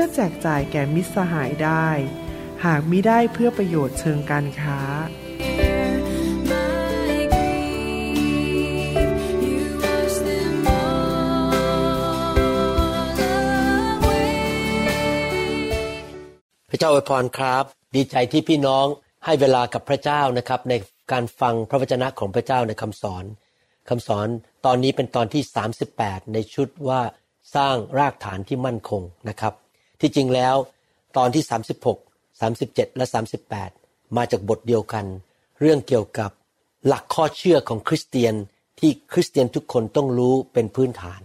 [0.00, 1.88] พื่อแจกจ่ายแก่มิตรสหายได้
[2.64, 4.80] หากมิได้เพื่อประโยชน์เชิงการค้า
[16.70, 18.86] พระเจ้าอวยพรครับ ดีใจที่พี่น้อง
[19.24, 20.74] ให้เวลากับพระเจ้านะครับใน
[21.12, 23.24] การฟังพระวจนะของพระเจ้าในคำสอน
[23.88, 24.28] คำสอน
[24.66, 25.42] ตอนนี้เป็นตอนที่
[25.88, 27.00] 38 ในชุดว่า
[27.54, 29.54] สร้างรากฐานที่มั่นคงนะครับ
[30.00, 30.56] ที่จริงแล้ว
[31.16, 31.44] ตอนที่
[32.00, 33.06] 36 37 และ
[33.60, 35.04] 38 มาจากบทเดียวกัน
[35.60, 36.30] เรื่องเกี่ยวกับ
[36.86, 38.34] หลักข้อเชื่อของคริสเตียน
[38.80, 41.20] ที่คริสเตียนทุกคนต้องรู้เป็นพื้นฐาน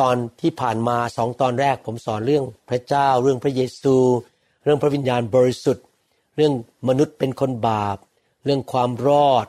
[0.00, 3.96] ตอนที่ผ่านมาสองตอนแรกผมสอนเรื่องพระเจ้า เรื่องพระเยซู
[4.64, 5.84] เรื่องพระวิญญาณบริสุทธิ์
[6.36, 6.52] เรื่อง
[6.88, 7.96] มนุษย์เป็นคนบาป
[8.44, 9.46] เรื่องความรอด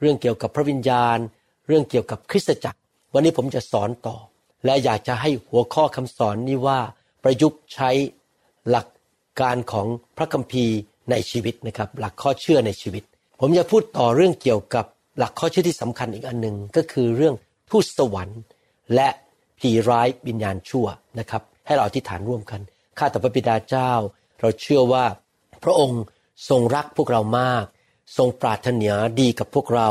[0.00, 1.18] เรื่องเกี่ยวกับพระวิญญาณ
[1.66, 2.78] เรื่องเกี่ยวกับคริสตจักร
[3.14, 4.16] วันนี้ผมจะสอนต่อ
[4.64, 6.80] และอยากจะให้หัวข้อคำสอนนี้ว่า
[7.22, 7.90] ประยุกต์ใช้
[8.70, 8.86] หลัก
[9.40, 10.76] การของพระคัมภีร์
[11.10, 13.02] ในชีวิตนะครับ หลักข้อเชื่อในชีวิต
[13.40, 14.84] ผมจะพูดต่อเรื่องเกี่ยวกับ
[15.18, 17.34] หลักข้อเชื่อที่สำคัญอีกอันหนึ่งก็คือเรื่อง
[17.70, 18.40] ทูตสวรรค์
[18.94, 19.08] และ
[19.58, 20.86] ผีร้ายวิญญาณชั่ว
[21.18, 22.60] นะครับ ให้เราอธิษฐานร่วมกัน
[22.98, 23.92] ข้าแต่พระบิดาเจ้า
[24.40, 25.04] เราเชื่อว่า
[25.64, 26.02] พระองค์
[26.48, 27.64] ทรงรักพวกเรามาก
[28.16, 29.90] ทรงปรารถนาดีกับพวกเรา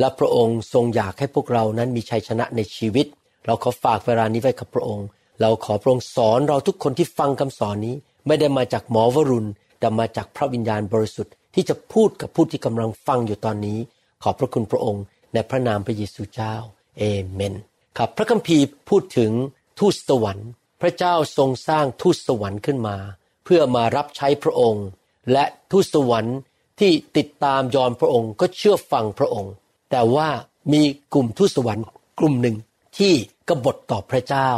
[0.00, 3.06] และพระองค์ทรงอยากให้พวกเรานั้นมีชัยชนะในชีวิต
[3.46, 5.06] เราขอฝากเวลานี้ไว้กับพระองค์
[5.40, 7.96] เราขอพระองค์สอนเราทุกคนที่ฟังคำสอนนี้
[8.26, 13.78] ไม่ได้มาจากหมอวรุณ แต่มาจากพระวิญญาณบริสุทธิ์ที่จะพูดกับผู้ที่กำลังฟังอยู่ตอนนี้
[14.22, 15.04] ขอบพระคุณพระองค์
[15.34, 16.54] ในพระนามพระเยซูเจ้า
[16.98, 17.02] เอ
[17.32, 17.54] เมน
[17.96, 19.32] ครับ พระคัมภีร์พูดถึง
[19.78, 20.48] ทูตสวรรค์
[20.80, 22.96] พระเจ้าทรงสร้างทูตสวรรค์ขึ้นมา
[23.44, 24.86] เพื่อมารับใช้พระองค์
[25.32, 26.36] และทูตสวรรค์
[26.80, 29.52] ที่ติดตามยอมพระองค์ก็เชื่อฟังพระองค์
[29.90, 30.28] แต่ว่า
[30.72, 30.82] มี
[31.14, 31.86] กลุ่มทูตสวรรค์
[32.18, 32.56] กลุ่มหนึ่ง
[32.98, 33.12] ที่
[33.48, 34.50] กบฏต่อพระเจ้า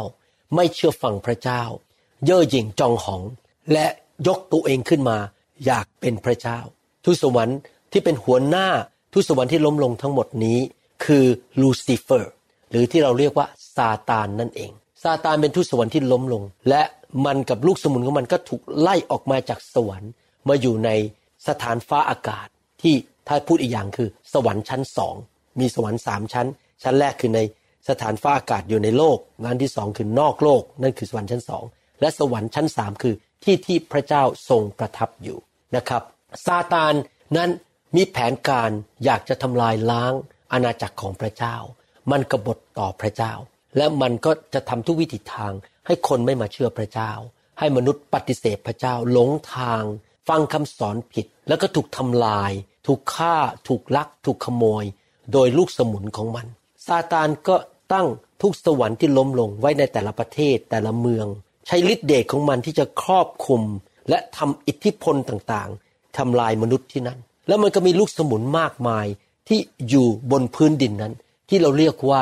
[0.54, 1.62] ไม่เชื่อฟังพระเจ้า
[2.24, 3.22] เย่อหยิ่งจองหอง
[3.72, 3.86] และ
[4.28, 5.18] ยกตัวเองขึ้นมา
[5.66, 6.58] อยากเป็นพระเจ้า
[7.04, 7.58] ทูตสวรรค์
[7.92, 8.68] ที่เป็นหัวหน้า
[9.12, 10.58] ทูตสวรรค์ที่ล้มลงทั้งหมดนี้
[11.04, 11.24] คือ
[11.60, 12.32] ลูซิเฟอร์
[12.70, 13.46] หรือที่เราเรียกว่า
[13.76, 14.72] ซาตานนั่นเอง
[15.02, 16.82] ซาตานเป็นทูตสวรรค์ที่ล้มลง และ
[17.24, 20.10] มันกับลูกสมุนของมันก็ถูกไล่ออกมาจากสวรรค์
[20.48, 20.90] มาอยู่ใน
[21.48, 22.46] สถานฟ้าอากาศ
[22.82, 22.94] ที่
[23.28, 25.14] ถ้าพูดอีกอย่างคือ สวรรค์ชั้นสอง
[25.60, 26.46] มีสวรรค์สามชั้น
[26.82, 27.40] ชั้นแรกคือใน
[27.88, 31.64] สถานฟ้าอากาศอยู่ในโลกงานที่สองคือนอกโลก นั่นคือสวรรค์ชั้นสอง
[32.00, 35.38] และสวรรค์ชั้นสามคือ ที่ที่พระเจ้าทรงประทับอยู่
[35.76, 36.02] นะครับ
[36.46, 36.94] ซาตาน
[37.36, 37.50] นั้น
[37.96, 38.70] มีแผนการ
[39.04, 40.12] อยากจะทำลายล้าง
[40.52, 41.56] อาณาจักรของพระเจ้า
[42.10, 43.32] มันกบฏต่อพระเจ้า
[43.76, 45.52] และมันก็จะทำทุกวิถีทาง
[45.86, 47.12] ให้คนไม่มาเชื่อพระเจ้า
[47.58, 49.82] ให้มนุษย์ปฏิเสธพระเจ้าหลงทาง
[50.28, 52.52] ฟังคำสอนผิด แล้วก็ถูกทำลาย
[52.86, 53.36] ถูกฆ่า
[53.68, 54.84] ถูกลัก ถูกขโมย
[55.32, 56.46] โดยลูกสมุนของมัน
[56.86, 57.56] ซาตานก็
[57.92, 58.06] ตั้ง
[58.42, 61.26] ทุกสวรรค์ที่ล้มลงไว้ในแต่ละประเทศแต่ละเมือง
[61.66, 63.62] ใช้ฤทธิเดชของมันที่จะครอบคุม
[64.08, 67.18] และทำอิทธิพลต่างๆทำลายมนุษย์ที่นั่น
[67.48, 69.06] แล้วมันก็มีลูกสมุนมากมาย
[69.48, 71.14] ที่อยู่บนพื้นดินนั้น
[71.48, 72.20] ที่เราเรียกว่า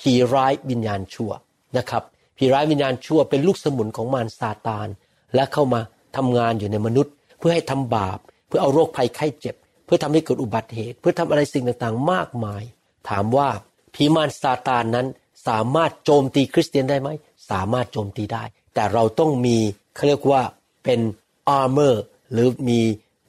[0.00, 1.30] ผีร้ายวิญญาณชั่ว
[1.78, 2.02] นะครับ
[2.38, 4.88] ผีร้ายวิญญาณชั่วเป็นลูกสมุนของมารซาตาน
[5.34, 5.80] และเข้ามา
[6.16, 12.62] ทำงานอยู่ในมนุษย์ เพื่อให้ทำบาป เพื่อเอาโรคภัยไข้เจ็บ เพื่อทำให้เกิดอุบัติเหตุ เพื่อทำอะไรสิ่งต่างๆ มากมาย
[13.08, 13.48] ถามว่า
[13.94, 15.06] ผีมารซาตานนั้น
[15.48, 17.08] สามารถโจมตีคริสเตียนได้ไหม
[17.50, 18.44] สามารถโจมตีได้
[18.74, 19.56] แต่เราต้องมี
[19.94, 20.42] เขาเรียกว่า
[20.84, 21.00] เป็น
[21.48, 22.02] อาร์เมอร์
[22.32, 22.80] หรือมี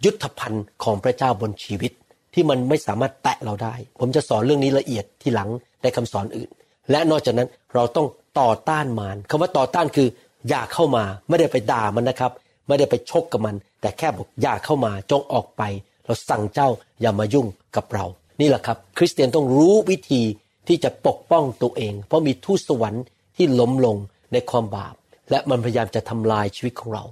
[0.05, 1.91] ยุทธภัณฑ์ของพระเจ้าบนชีวิต
[2.33, 5.49] ที่มันไม่สามารถแตะเราได้ ผมจะสอนเรื่องนี้ละเอียดที่หลัง
[5.83, 6.49] ในคำสอนอื่น
[6.91, 8.07] และนอกจากนั้นเราต้อง
[8.39, 10.07] ต่อต้านมารคำว่าต่อต้านคือ
[10.49, 12.31] อย่าเข้ามาไม่ได้ไปด่ามันนะครับ
[12.67, 15.61] ไม่ได้ไปชกกับมัน แต่แค่บอกอย่าเข้ามาจงออกไป
[16.05, 16.69] เราสั่งเจ้า
[17.01, 18.05] อย่ามายุ่งกับเรา
[18.41, 20.21] นี่แหละครับ คริสเตียนต้องรู้วิธี
[20.67, 23.03] ที่จะปกป้องตัวเอง เพราะมีทูตสวรรค์
[23.35, 23.97] ที่ล้มลง
[24.33, 24.93] ในความบาป
[25.29, 27.03] และมันพยายามจะทำลายชีวิตของเรา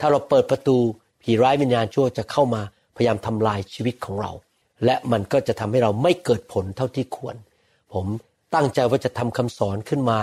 [0.00, 0.76] ถ้าเราเปิดประตู
[1.22, 2.62] ผีร้ายวิญญาณชั่วจะเข้ามา
[2.96, 4.32] พยายามทำลายชีวิตของเรา
[4.84, 7.36] และมันก็จะทำให้เราไม่เกิดผลเท่าที่ควร
[7.92, 8.06] ผม
[8.54, 10.20] ตั้งใจว่าจะทำคำสอนขึ้นมา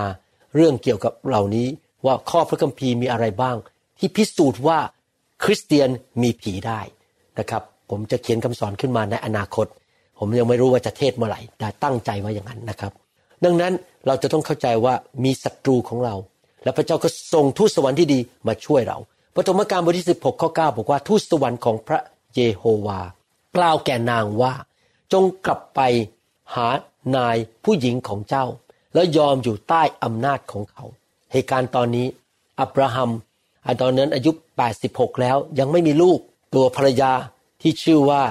[0.54, 1.66] เรื่องเกี่ยวกับเหล่านี้
[2.06, 3.56] ว่าข้อพระคัมภีร์มีอะไรบ้าง
[3.98, 4.78] ที่พิสูจน์ว่า
[5.44, 5.88] คริสเตียน
[6.22, 6.80] มีผีได้
[7.38, 9.66] นะครับ ผมจะเขียนคำสอนขึ้นมาในอนาคต
[10.18, 12.92] ผมยังไม่รู้ว่าจะเทศเมื่อไหร่แต่ตั้งใจไว้อย่างนั้นนะครับ
[13.44, 13.72] ดังนั้น
[14.06, 14.94] เราจะต้องเข้าใจว่า
[15.24, 16.14] มีศัตรูของเรา
[16.62, 18.98] และพระเจ้าก็ส่งทูตสวรรค์ที่ดีมาช่วยเรา
[19.34, 22.00] พฐมกาลบทที่ 16ข้อ9บอกว่าทูตสวรรค์ของพระ
[22.34, 23.00] เยโฮวา
[23.56, 24.54] กล่าวแก่นางว่า
[25.12, 25.80] จงกลับไป
[26.54, 26.68] หา
[27.16, 28.46] นายผู้หญิงของเจ้า
[28.94, 30.84] แล้วยอมอยู่ใต้อำนาจของเขา
[31.32, 32.06] เหตุการณ์ตอนนี้
[32.60, 33.10] อับราฮัม
[33.82, 34.30] ตอนนั้นอายุ
[34.76, 36.18] 86 แล้วยังไม่มีลูก
[36.54, 37.12] ตัวภรรยา
[37.62, 38.22] ที่ชื่อว่า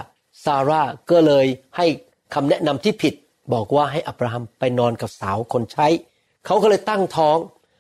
[0.43, 1.45] ซาร่าก็เลย
[1.77, 1.85] ให้
[2.33, 3.13] คำแนะนำที่ผิด
[3.53, 5.87] บอกว่าให้อับราฮัมไปนอนกับสาวคนใช้
[6.45, 7.37] เขาก็เลยตั้งท้อง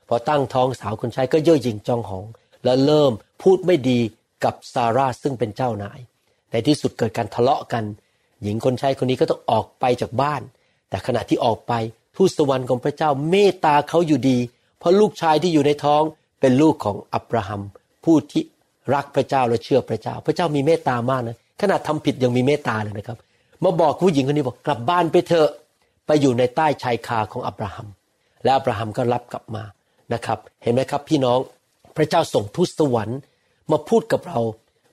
[0.09, 2.25] พอตั้งท้องสาวคนใช้ก็เย่อหยิ่งจองหอง
[2.63, 3.11] และเริ่ม
[3.41, 3.99] พูดไม่ดี
[4.43, 5.99] กับซาร่าซึ่งเป็นเจ้านาย
[6.51, 7.83] ในที่สุดเกิดการทะเลาะกัน
[8.43, 10.41] หญิงคนใช้คนนี้ก็ต้องออกไปจากบ้าน
[10.89, 11.73] แต่ขณะที่ออกไป
[12.15, 14.37] ทูตสวรรค์ของพระเจ้าเมตตาเขาอยู่ดี
[14.79, 16.01] เพราะลูกชายที่อยู่ในท้อง
[16.39, 17.61] เป็นลูกของอับราฮัม
[18.03, 18.43] ผู้ที่
[18.93, 23.17] รักพระเจ้าและเชื่อพระเจ้า พระเจ้ามีเมตตามากนะขนาดทำผิดยังมีเมตตาเลยนะครับ
[23.63, 25.49] มาบอกผู้หญิงคนนี้บอกกลับบ้านไปเถอะ
[26.05, 27.87] ไปอยู่ในใต้ชายคาของอับราฮัม
[28.43, 29.63] และอับราฮัมก็รับกลับมา
[30.13, 31.39] นะครับ เห็นไหมครับพี่น้อง
[31.97, 33.19] พระเจ้าส่งทูตสวรรค์
[33.71, 34.39] มาพูดกับเรา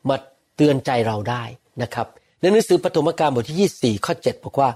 [0.09, 0.17] มา
[0.57, 1.43] เตือนใจเราได้
[1.83, 2.07] นะครับ
[2.41, 4.71] ในหนังสือปฐมกาลบทที่ 24 ข้อ 7 บอกว่า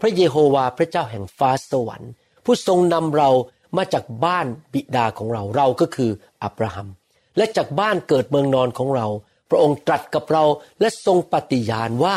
[0.00, 2.10] พระเยโฮวาพระเจ้าแห่งฟ้าสวรรค์
[2.44, 3.30] ผู้ทรงนำเรา
[3.76, 6.10] มาจากบ้านบิดาของเราเราก็คือ
[6.42, 6.88] อับราฮัม
[7.36, 9.06] และจากบ้านเกิดเมืองนอนของเรา
[9.50, 10.44] พระองค์ตรัสกับเรา
[10.80, 12.16] และทรงปฏิญาณว่า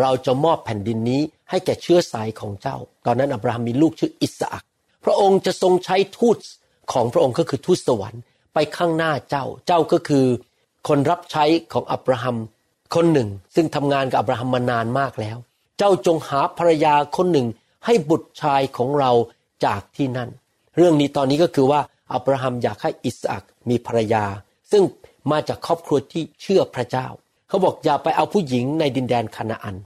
[0.00, 2.76] เราจะมอบแผ่นดินนี้ให้แก่เชื้อสายของเจ้า
[3.06, 4.64] ตอนนั้นอับราฮัมมีลูกชื่ออิสอัก
[5.04, 6.38] พระองค์จะทรงใช้ทูต
[6.92, 8.22] ของพระองค์ก็คือทูตสวรรค์
[8.54, 10.26] ไปข้างหน้าเจ้า เจ้าก็คือ
[10.88, 12.36] คนรับใช้ของอับราฮัม
[12.94, 15.36] คนหนึ่ง ซึ่งทำงานกับอับราฮัมมานานมากแล้ว
[15.78, 17.46] เจ้าจงหาภรรยาคนหนึ่ง
[17.86, 19.10] ให้บุตรชายของเรา
[19.64, 20.30] จากที่นั่น
[20.76, 21.80] เรื่องนี้ตอนนี้ก็คือว่า
[22.14, 24.24] อับราฮัมอยากให้อิสอักมีภรรยา
[24.70, 24.82] ซึ่ง
[25.30, 27.06] มาจากครอบครัวที่เชื่อพระเจ้า
[27.48, 29.76] เขาบอกอย่าไปเอาผู้หญิงในดินแดนคานาอัน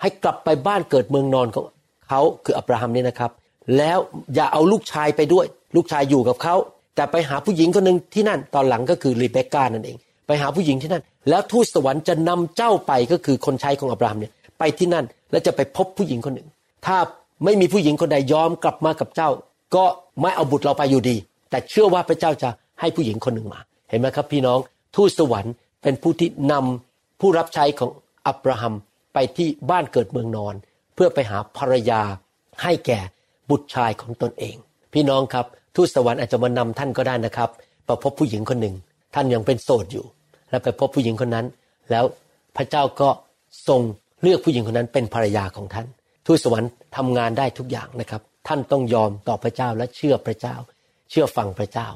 [0.00, 1.66] ให้กลับไปบ้านเกิดเมืองนอนของ
[2.08, 3.30] เขาคืออับราฮัมนี่นะครับ
[3.76, 3.98] แล้ว
[4.34, 5.46] อย่าเอาลูกชายไปด้วย
[5.76, 6.54] ลูกชายอยู่กับเขา
[6.94, 9.96] แต่ไปหาผู้หญิงคนหนึ่งที่นั่นตอนหลังก็คือรีเบคก้านั่นเอง
[10.26, 16.48] ไปหาผู้หญิงที่นั่น แล้วทูตสวรรค์จะนำเจ้าไปก็คือคนใช้ของอับราฮัมเนี่ยไปที่นั่นแล้วจะไปพบผู้หญิงคนหนึ่ง
[16.86, 16.96] ถ้า
[17.44, 19.30] ไม่มีผู้หญิงคนใดยอมกลับมากับเจ้า
[19.74, 19.84] ก็
[20.20, 21.16] ไม่เอาบุตรเราไปอยู่ดี
[21.50, 22.48] แต่เชื่อว่าพระเจ้าจะ
[22.80, 24.58] ให้ผู้หญิงคนหนึ่งมา เห็นไหมครับพี่น้อง
[24.96, 27.90] ทูตสวรรค์เป็นผู้ที่นำผู้รับใช้ของ
[28.26, 28.74] อับราฮัม
[29.14, 30.54] ไปที่บ้านเกิดเมืองนอน
[30.94, 32.02] เพื่อไปหาภรรยา
[32.62, 33.00] ให้แก่
[33.50, 34.56] บุตรชายของตนเอง
[34.92, 35.46] พี่น้องครับ
[35.76, 37.50] ทูตสวรรค์อาจจะมานำท่านก็ได้นะครับ
[37.84, 38.74] ไปพบผู้หญิงคนหนึ่ง
[39.14, 40.04] ท่านยังเป็นโสดอยู่
[40.50, 41.46] แล้วไปพบผู้หญิงคนนั้น
[41.90, 42.04] แล้ว
[42.56, 43.08] พระเจ้าก็
[43.68, 43.80] ทรง
[44.22, 45.86] เลือกผู้หญิงคนนั้นเป็นภรรยาของท่าน
[46.26, 50.56] ทูตสวรรค์ทำงานได้ทุกอย่างนะครับ ท่านต้องยอมต่อพระเจ้าและเชื่อพระเจ้า
[51.10, 51.88] เชื่อฟังพระเจ้า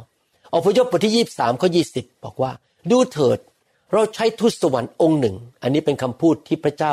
[0.54, 2.52] อพยพบทที่ยี่สามข้อยี่สิบบอกว่า
[2.90, 3.38] ดูเถิด
[3.92, 6.92] เราใช้ทูตสวรรค์องค์หนึ่ง อันนี้เป็นคำพูดที่พระเจ้า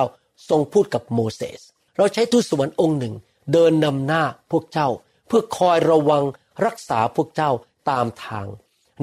[0.49, 1.59] ทรงพูดกับโมเสส
[1.97, 3.13] เราใช้ทูตสวรรค์องค์หนึ่ง
[3.53, 4.87] เดินนำหน้าพวกเจ้า
[5.27, 6.23] เพื่อคอยระวัง
[6.65, 7.51] รักษาพวกเจ้า
[7.89, 8.47] ตามทาง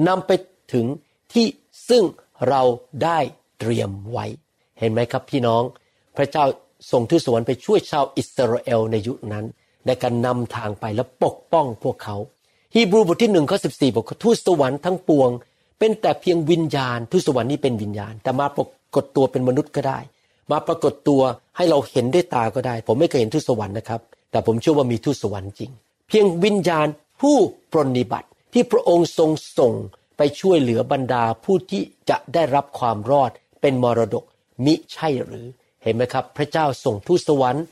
[0.07, 0.31] นำไป
[0.73, 0.85] ถึง
[1.33, 1.47] ที่
[1.89, 2.03] ซึ่ง
[2.49, 2.61] เรา
[3.03, 3.19] ได้
[3.59, 4.25] เตรียมไว้
[4.79, 5.63] เห็นไหมครับพี่น้อง
[6.17, 6.45] พระเจ้า
[6.91, 9.45] ส่งทูตสวรรค์ไปช่วยชาวอิสราเอลในยุคนั้น
[9.85, 12.15] ในการนำทางไปและปกป้องพวกเขา
[12.73, 15.29] ฮีบรูบทที่หนึ่งข้อสิบสี่บอกทูตสวรรค์ทั้งปวง
[15.79, 19.99] เป็นแต่เพียงวิญญาณทูตสวรรค์นี่เป็นวิญญาณ แต่มาปรากฏตัวเป็นมนุษย์ก็ได้
[20.51, 21.21] มาปรากฏตัว
[21.57, 25.71] ให้เราเห็นด้วยตาก็ได้ ผมไม่เคยเห็นทูตสวรรค์นะครับ แต่ผมเชื่อว่ามีทูตสวรรค์จริง
[26.07, 26.87] เพียงวิญญาณ
[27.21, 27.37] ผู้
[27.71, 29.73] ปรนิบัติที่พระองค์ทรงส่ง
[30.17, 34.23] ไปช่วยเหลือบรรดาผู้ที่จะได้รับความรอดเป็นมรดก
[34.65, 35.45] มิใช่หรือ
[35.83, 37.65] เห็นไหมครับ พระเจ้าส่งทูตสวรรค์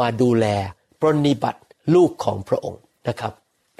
[0.00, 0.46] มาดูแล
[1.00, 1.60] ปรนิบัติ
[1.94, 3.32] ลูกของพระองค์นะครับ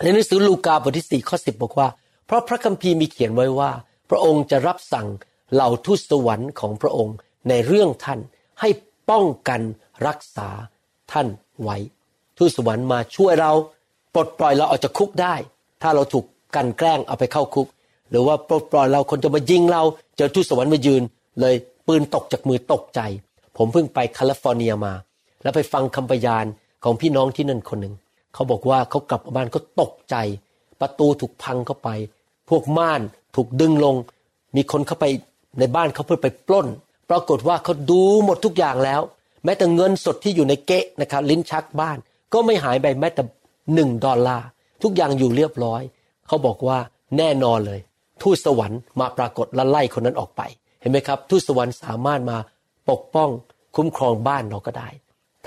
[0.03, 1.89] ในหนังสือลูกาบทที่สี่ข้อสิบบอกว่า
[2.27, 3.71] เพราะพระคัมภีร์มีเขียนไว้ว่า
[4.11, 5.09] พระองค์จะรับสั่ง
[5.53, 7.15] เหล่าทูตสวรรค์ของพระองค์
[7.49, 8.21] ในเรื่องท่าน
[8.61, 8.69] ให้
[9.11, 9.61] ป้องกัน
[10.07, 10.49] รักษา
[11.13, 11.27] ท่าน
[11.63, 11.77] ไว้
[12.39, 13.53] ทูตสวรรค์มาช่วยเรา
[14.15, 15.35] ปลดปล่อยเราออกจากคุกได้
[15.83, 17.67] ถ้าเราถูกกันแกล้งเอาไปเข้าคุก
[18.11, 19.83] หรือว่าปลดปล่อยเราคนจะมายิงเรา
[20.17, 21.03] เจอทูตสวรรค์มายืน
[21.41, 21.55] เลย
[21.87, 23.01] ปืนตกจากมือตกใจ
[23.57, 24.93] ผมเพิ่งไปแคลิฟอร์เนียมา
[25.43, 26.45] แล้วไปฟังคำพยาน
[26.85, 27.95] ของพี่น้องที่นั่นคนหนึ่ง
[28.35, 30.17] เขาบอกว่าเขากลับบ้านเขาตกใจ
[30.81, 31.89] ประตูถูกพังเข้าไป
[32.51, 33.01] พวกม่าน
[33.37, 33.97] ถูกดึงลง
[34.57, 35.05] มีคนเข้าไป
[35.59, 36.67] ในบ้านเขาเพื่อไปปล้น
[37.11, 39.01] ปรากฏว่าเขาดูหมดทุกอย่างแล้ว
[39.45, 41.99] แม้แต่เงินสดที่อยู่ในเก๊ะนะครับลิ้นชักบ้าน
[42.33, 43.23] ก็ไม่หายไปแม้แต่
[43.75, 44.47] หนึ่งดอลลาร์
[44.83, 45.83] ทุกอย่างอยู่เรียบร้อย
[46.27, 46.79] เขาบอกว่า
[47.19, 47.81] แน่นอนเลย
[48.23, 50.43] ทูตสวรรค์มาปรากฏและไล่คนนั้นออกไป
[50.81, 52.39] เห็นไหมครับ ทูตสวรรค์สามารถมา
[52.91, 53.31] ปกป้อง
[53.77, 54.89] คุ้มครองบ้านเราก็ได้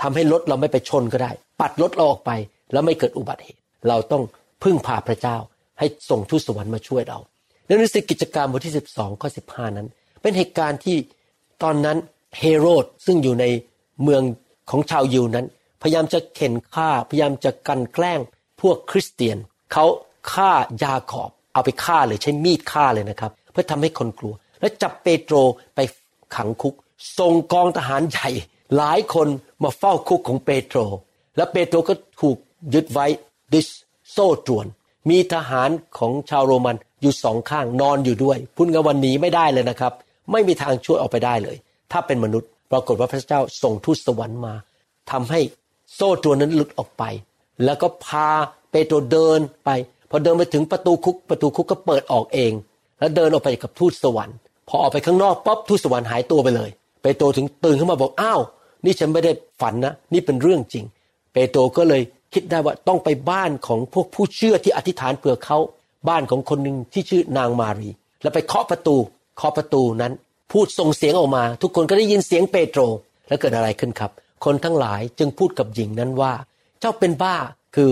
[0.00, 2.30] ทำให้รถเราไม่ไปชนก็ได้ ปัดรถเราออกไป
[2.72, 4.22] แล้วไม่เกิดอุบัติเหตุ เราต้อง
[4.62, 5.36] พึ่งพาพระเจ้า
[5.78, 7.18] ให้ส่งทูตสวรรค์มาช่วยเรา
[7.66, 9.88] ในหนังสือกิจการบทที่ 12ข้อ15 นั้น
[10.22, 10.96] เป็นเหตุการณ์ที่
[11.62, 11.96] ตอนนั้น
[12.38, 13.44] เฮโรดซึ่งอยู่ใน
[14.02, 14.22] เมือง
[14.70, 15.46] ของชาวยิวนั้น
[15.82, 18.20] พยายามจะเข็นฆ่าพยายามจะกันแกล้ง
[18.60, 19.38] พวกคริสเตียน
[19.72, 19.84] เขา
[20.32, 25.34] ฆ่ายาขอบ เอาไปฆ่าเลยใช้มีดฆ่าเลยนะครับ เพื่อทำให้คนกลัว และจับเปโตร
[25.74, 25.78] ไป
[26.36, 26.74] ขังคุก
[27.18, 28.28] ส่งกองทหารใหญ่
[28.76, 29.28] หลายคน
[29.62, 30.78] มาเฝ้าคุกของเปโตร
[31.36, 32.36] และเปโตรก็ถูก
[32.74, 33.06] ยึดไว้
[33.52, 33.64] ด้วย
[34.12, 34.66] โซ่ตรวน
[35.10, 39.92] มีทหารของชาวโรมันอยู่สองข้างนอนอยู่ด้วยพูดง่ายวันนี้ไม่ได้เลยนะครับ
[40.32, 41.56] ไม่มีทางช่วยออกไปได้เลย
[41.92, 44.54] ถ้าเป็นมนุษย์ปรากฏว่าพระเจ้าส่งทูตสวรรค์มา
[45.10, 45.40] ทำให้
[45.94, 47.02] โซ่ตรวนนั้นหลุดออกไป
[47.64, 48.28] แล้วก็พา
[48.70, 49.70] เปโตรเดินไป
[50.10, 52.52] พอเดินไปถึงประตูคุกประตูคุกก็เปิดออกเอง
[52.98, 54.36] แล้วเดินออกไปกับทูตสวรรค์
[54.68, 56.70] พอออกไปข้างนอกป๊อบทูตสวรรค์หายตัวไปเลย
[57.02, 58.40] เปโตรถึงตื่นขึ้นมาบอกอ้าว
[58.84, 60.84] นี่ฉันไม่ได้ฝันนะ นี่เป็นเรื่องจริง
[61.32, 62.02] เปโตรก็เลย
[62.34, 65.58] คิดได้ว่าต้องไปบ้านของพวกผู้เชื่อที่อธิษฐานเผื่อเขา
[66.08, 67.90] บ้านของคนหนึ่งที่ชื่อนางมารี
[68.22, 68.96] แล้วไปเคาะประตู
[69.36, 70.12] เคาะประตูนั้น
[70.52, 72.80] พูดส่งเสียงออกมา ทุกคนก็ได้ยินเสียงเปโตร
[73.28, 74.10] แล้วเกิดอะไรขึ้นครับ
[74.44, 76.32] คนทั้งหลายจึงพูดกับหญิงนั้นว่า
[76.80, 77.36] เจ้าเป็นบ้า
[77.76, 77.90] คือ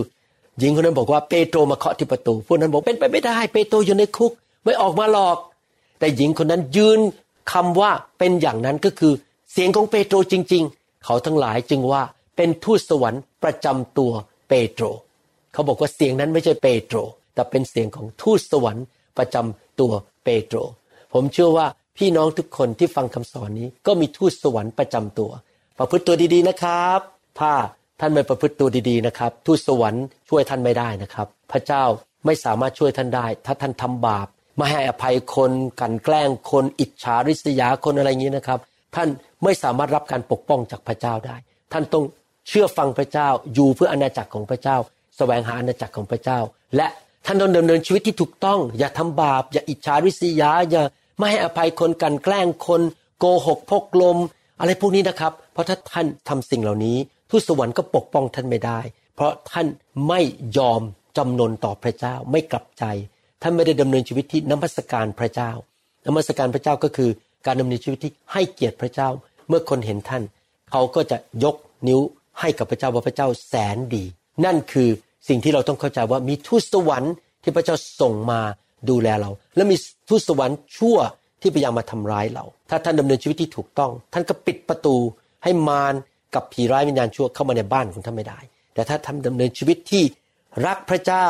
[0.59, 4.33] หญิงคนนั้นบอกว่าเปโตรมาเคาะที่ประตูพวกนั้นบอกเป็นไปไม่ได้ เปโตรอยู่ในคุก
[4.65, 5.39] ไม่ออกมาหรอก
[5.99, 7.01] แต่หญิงคนนั้นยืน
[7.53, 9.13] คำว่าเป็นอย่างนั้นก็คือ
[9.53, 12.03] เสียงของเปโตรจริง ๆ เขาทั้งหลายจึงว่า
[12.37, 14.13] เป็นทูตสวรรค์ประจำตัว
[14.49, 14.85] เปโตร
[15.53, 16.97] เขาบอกว่าเสียงนั้นไม่ใช่เปโตร
[17.35, 18.85] แต่เป็นเสียงของทูตสวรรค์
[19.19, 19.93] ประจำตัว
[20.25, 20.57] เปโตร
[21.13, 21.67] ผมเชื่อว่า
[21.99, 25.31] พี่น้องทุกคนที่ฟังคำสอนนี้ก็มีทูตสวรรค์ประจำตัว
[25.79, 27.01] ประพฤติตัวดีๆนะครับ
[27.41, 27.53] ถ้า
[28.01, 31.83] ท่านไม่ประพฤติตัวดีๆนะครับ ทูตสวรรค์ช่วยท่านไม่ได้นะครับ พระเจ้า
[32.27, 38.59] ไม่สามารถช่วยท่านได้ ถ้าท่านทำบาปไม่ให้อภัยคนกันแกล้งคนอิจฉาริษยาคนอะไรอย่างนี้นะครับ
[38.95, 39.09] ท่าน
[39.45, 41.37] ไม่สามารถรับการปกป้องจากพระเจ้าได้
[41.73, 42.05] ท่านต้อง
[42.49, 44.77] เชื่อฟังพระเจ้าอยู่เพื่ออาณาจักรของพระเจ้า
[45.17, 46.39] แสวงหาอาณาจักรของพระเจ้า
[46.77, 46.87] และ
[47.27, 50.83] ท่านต้องดำเนินชีวิตที่ถูกต้อง อย่าทำบาป อย่าอิจฉาริษยา อย่า
[51.19, 52.83] ไม่ให้อภัยคนกันแกล้งคน
[53.19, 54.19] โกหกพกลม
[54.61, 56.97] อะไรพวกนี้นะครับ เพราะถ้าท่านทำสิ่งเหล่านี้
[57.31, 58.81] ทูตสวรรค์ก็ปกป้องท่านไม่ได้
[59.17, 59.67] เพราะท่าน
[60.09, 60.21] ไม่
[60.59, 60.83] ยอม
[61.17, 62.85] จำนนต่อพระเจ้าไม่กลับใจ
[63.43, 65.51] ท่านไม่ได้ดำเนินชีวิตที่น้ำมัสการพระเจ้า
[66.07, 67.11] นมัสการพระเจ้าก็คือ
[67.47, 69.09] การดำเนินชีวิตที่ให้เกียรติพระเจ้า
[69.49, 70.23] เมื่อคนเห็นท่าน
[70.71, 71.57] เขาก็จะยก
[71.89, 72.01] นิ้ว
[72.41, 74.05] ให้กับพระเจ้าว่าพระเจ้าแสนดี
[74.45, 74.89] นั่นคือ
[75.29, 78.41] สิ่งที่เราต้องเข้าใจว่ามีทูตสวรรค์ที่พระเจ้าส่งมา
[78.91, 79.77] ดูแลเรา และมี
[80.09, 80.97] ทูตสวรรค์ชั่ว
[81.41, 84.97] ที่พยายามมาทำร้ายเรา ถ้าท่านดำเนินชีวิตที่ถูกต้อง ท่านก็ปิดประตู
[85.45, 85.95] ให้มาร
[86.35, 88.41] กับผีร้ายวิญญาณชั่วเข้ามาในบ้านของท่านไม่ได้
[88.75, 90.05] แต่ถ้าท่านดำเนินชีวิตที่
[90.67, 91.29] รักพระเจ้า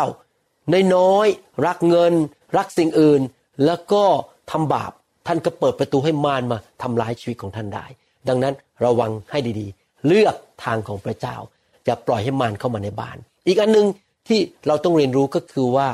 [0.94, 1.26] น้อย
[1.66, 2.14] รักเงิน
[2.56, 3.20] รักสิ่งอื่น
[3.64, 4.04] แล้วก็
[4.50, 4.92] ทำบาป
[5.26, 7.86] ท่านก็เปิดประตูให้มารมาทำร้ายชีวิตของท่านได้
[8.28, 11.36] ดังนั้นระวังให้ดีๆ เลือกทางของพระเจ้า
[11.84, 13.86] อย่าปล่อยให้มารเข้ามาในบ้าน อีกอันหนึ่ง
[14.28, 15.88] ที่เราต้องเรียนรู้ก็คือว่า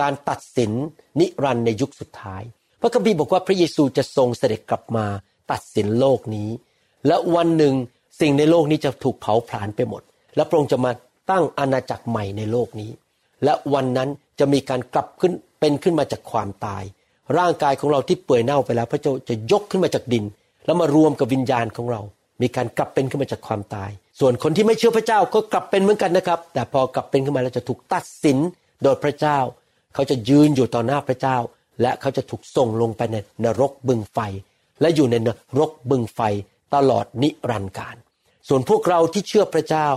[0.00, 0.72] การตัดสิน
[1.20, 2.42] นิรันดร์ในยุคสุดท้าย
[2.80, 5.06] พระคัมภีร์บอกว่าพระเยซูจะทรงเสด็จกลับมา
[5.50, 6.50] ตัดสินโลกนี้
[7.06, 7.74] และวันหนึ่ง
[8.20, 10.02] สิ่งในโลกนี้จะถูกเผาผลาญไปหมด
[10.36, 10.92] และพระองค์จะมา
[11.30, 12.90] ตั้งอาณาจักรใหม่ในโลกนี้
[13.44, 14.08] และวันนั้น
[14.38, 16.82] จะมีการกลับขึ้นเป็นขึ้นมาจากความตาย
[17.38, 20.24] ร่างกายของเราที่เปื่อยเน่าไปแล้ว พระเจ้าจะยกขึ้นมาจากดิน
[20.66, 22.00] แล้วมารวมกับวิญญาณของเรา
[22.42, 28.38] มีการกลับเป็นขึ้นมาจากความตาย ส่วนคนที่ไม่เชื่อพระเจ้าก็กลับเป็นเหมือนกันนะครับ แต่พอกลับเป็นขึ้นมาแล้วจะถูกตัดสิน
[28.82, 29.38] โดยพระเจ้า
[29.94, 31.36] เขาจะยืนอยู่ต่อหน้าพระเจ้า
[31.82, 34.18] และเขาจะถูกส่งลงไปในนรกบึงไฟ
[34.80, 36.20] และอยู่ในนรกบึงไฟ
[36.74, 37.96] ตลอดนิรันดร์การ
[38.48, 39.88] ส่วนพวกเราที่เชื่อพระเจ้า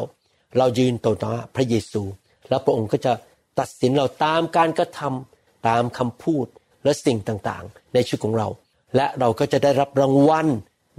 [0.57, 2.03] เรายืนต่อหน้าพระเยซู
[2.49, 3.13] และพระองค์ก็จะ
[3.59, 6.45] ตัดสินเราตามการกระทำตามคำพูด
[6.83, 8.47] และสิ่งต่างๆ ในชีวิตของเรา
[8.95, 10.47] และเราก็จะได้รับรางวัล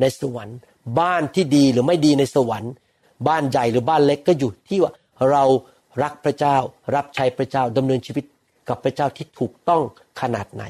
[0.01, 0.59] ในสวรรค์
[1.01, 2.73] บ้านที่ดีหรือไม่ดีในสวรรค์
[3.29, 4.93] บ้านใหญ่หรือบ้านเล็กก็อยู่ที่ว่า
[5.31, 5.45] เรา
[6.03, 6.57] รักพระเจ้า
[6.95, 8.25] รับใช้พระเจ้าดำเนินชีวิต
[8.69, 9.83] กับพระเจ้าที่ถูกต้อง
[10.21, 10.65] ขนาดไหน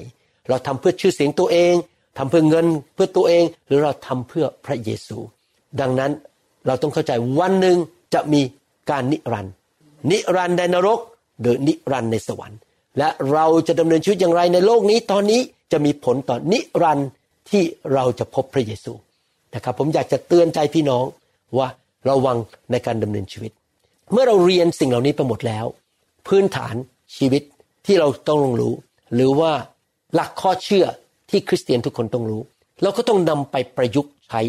[0.49, 1.75] เราทำเพื่อชื่อเสียงตัวเอง
[2.19, 5.19] ทำเพื่อเงินเพื่อตัวเองหรือเราทำเพื่อพระเยซู
[5.81, 6.13] ดังนั้น
[6.67, 7.77] เราต้องเข้าใจวันหนึ่ง
[8.15, 8.43] จะมี
[8.91, 9.53] การนิรันดร์
[10.11, 10.99] นิรันดร์ในนรก
[11.41, 12.59] หรือนิรันดร์ในสวรรค์
[12.99, 15.41] และเราจะดำเนินชีวิตอย่างไรในโลกนี้ตอนนี้
[15.73, 17.09] จะมีผลต่อนิรันดร์
[17.51, 17.63] ที่
[17.95, 18.93] เราจะพบพระเยซู
[19.55, 21.05] นะครับผมอยากจะเตือนใจพี่น้อง
[21.59, 21.69] ว่า
[22.09, 22.37] ระวัง
[22.71, 23.53] ในการดำเนินชีวิต
[24.13, 25.67] เมื่อเราเรียนสิ่งเหล่านี้ไปหมดแล้ว
[26.29, 26.75] พื้นฐาน
[27.17, 27.43] ชีวิต
[27.87, 28.75] ที่เราต้องรู้
[29.15, 29.53] หรือว่า
[30.15, 30.87] หลักข้อเชื่อ
[31.31, 32.43] ที่คริสเตียนทุกคนต้องรู้
[32.83, 34.41] เราก็ต้องนำไปประยุกต์ใช้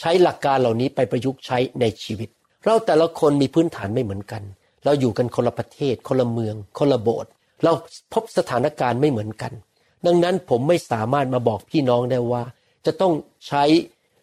[0.00, 2.28] ใช้หลักการเหล่านี้ไปประยุกต์ใช้ในชีวิต
[2.64, 4.42] เราแต่ละคนมีพื้นฐานไม่เหมือนกัน
[4.84, 7.30] เราอยู่กันคนละประเทศ คนละเมือง คนละโบสถ์
[7.64, 7.72] เรา
[8.12, 9.52] พบสถานการณ์ไม่เหมือนกัน
[10.06, 12.42] ดังนั้นผมไม่สามารถมาบอกพี่น้องได้ว่า
[12.86, 13.12] จะต้อง
[13.48, 13.64] ใช้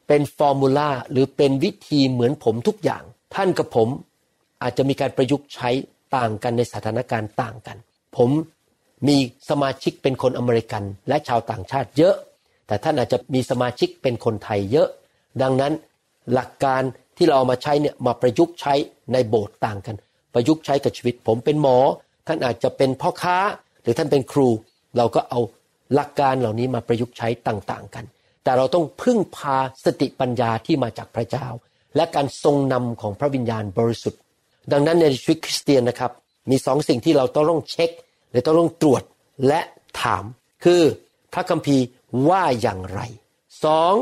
[0.07, 3.03] เป็นฟอร์มูลาหรือเป็นวิธีเหมือนผมทุกอย่าง
[3.35, 3.87] ท่านกับผม
[4.61, 5.69] อาจจะมีการประยุกต์ใช้
[6.15, 7.77] ต่างกันในสถานการณ์ต่างกัน
[8.17, 8.29] ผม
[9.07, 9.17] มี
[9.49, 12.15] สมาชิกเป็นคนอเมริกัน และชาวต่างชาติเยอะ
[12.67, 14.89] แต่ท่านอาจจะมีสมาชิกเป็นคนไทยเยอะ
[15.41, 15.73] ดังนั้น
[16.33, 16.81] หลักการ
[17.17, 18.73] ที่เราเอามาใช้เนี่ยมาประยุกต์ใช้
[19.13, 19.95] ในโบสถ์ต่างกัน
[20.33, 21.77] ประยุกต์ใช้กับชีวิต ผมเป็นหมอ
[22.27, 23.37] ท่านอาจจะเป็นพ่อค้า
[23.81, 24.49] หรือท่านเป็นครู
[24.97, 25.39] เราก็เอา
[25.93, 28.05] หลักการเหล่านี้มาประยุกต์ใช้ต่างๆกัน
[28.43, 31.47] แต่เราต้องพึ่งพาสติปัญญาที่มาจากพระเจ้า
[31.95, 34.21] และการทรงนำของพระวิญญาณบริสุทธิ์
[34.71, 36.11] ดังนั้นในชีวิตคริสเตียนนะครับ
[36.49, 37.89] มีสองสิ่งที่เราต้องเช็ค
[38.37, 39.03] หรือต้องตรวจ
[39.47, 39.61] และ
[40.01, 40.23] ถาม
[40.63, 40.81] คือ
[41.33, 41.83] พระคัมภีร์
[42.29, 43.01] ว่าอย่างไร
[43.63, 43.93] สอง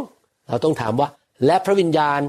[0.48, 1.10] เราต้องถามว่า
[1.46, 2.20] และพระวิญญาณ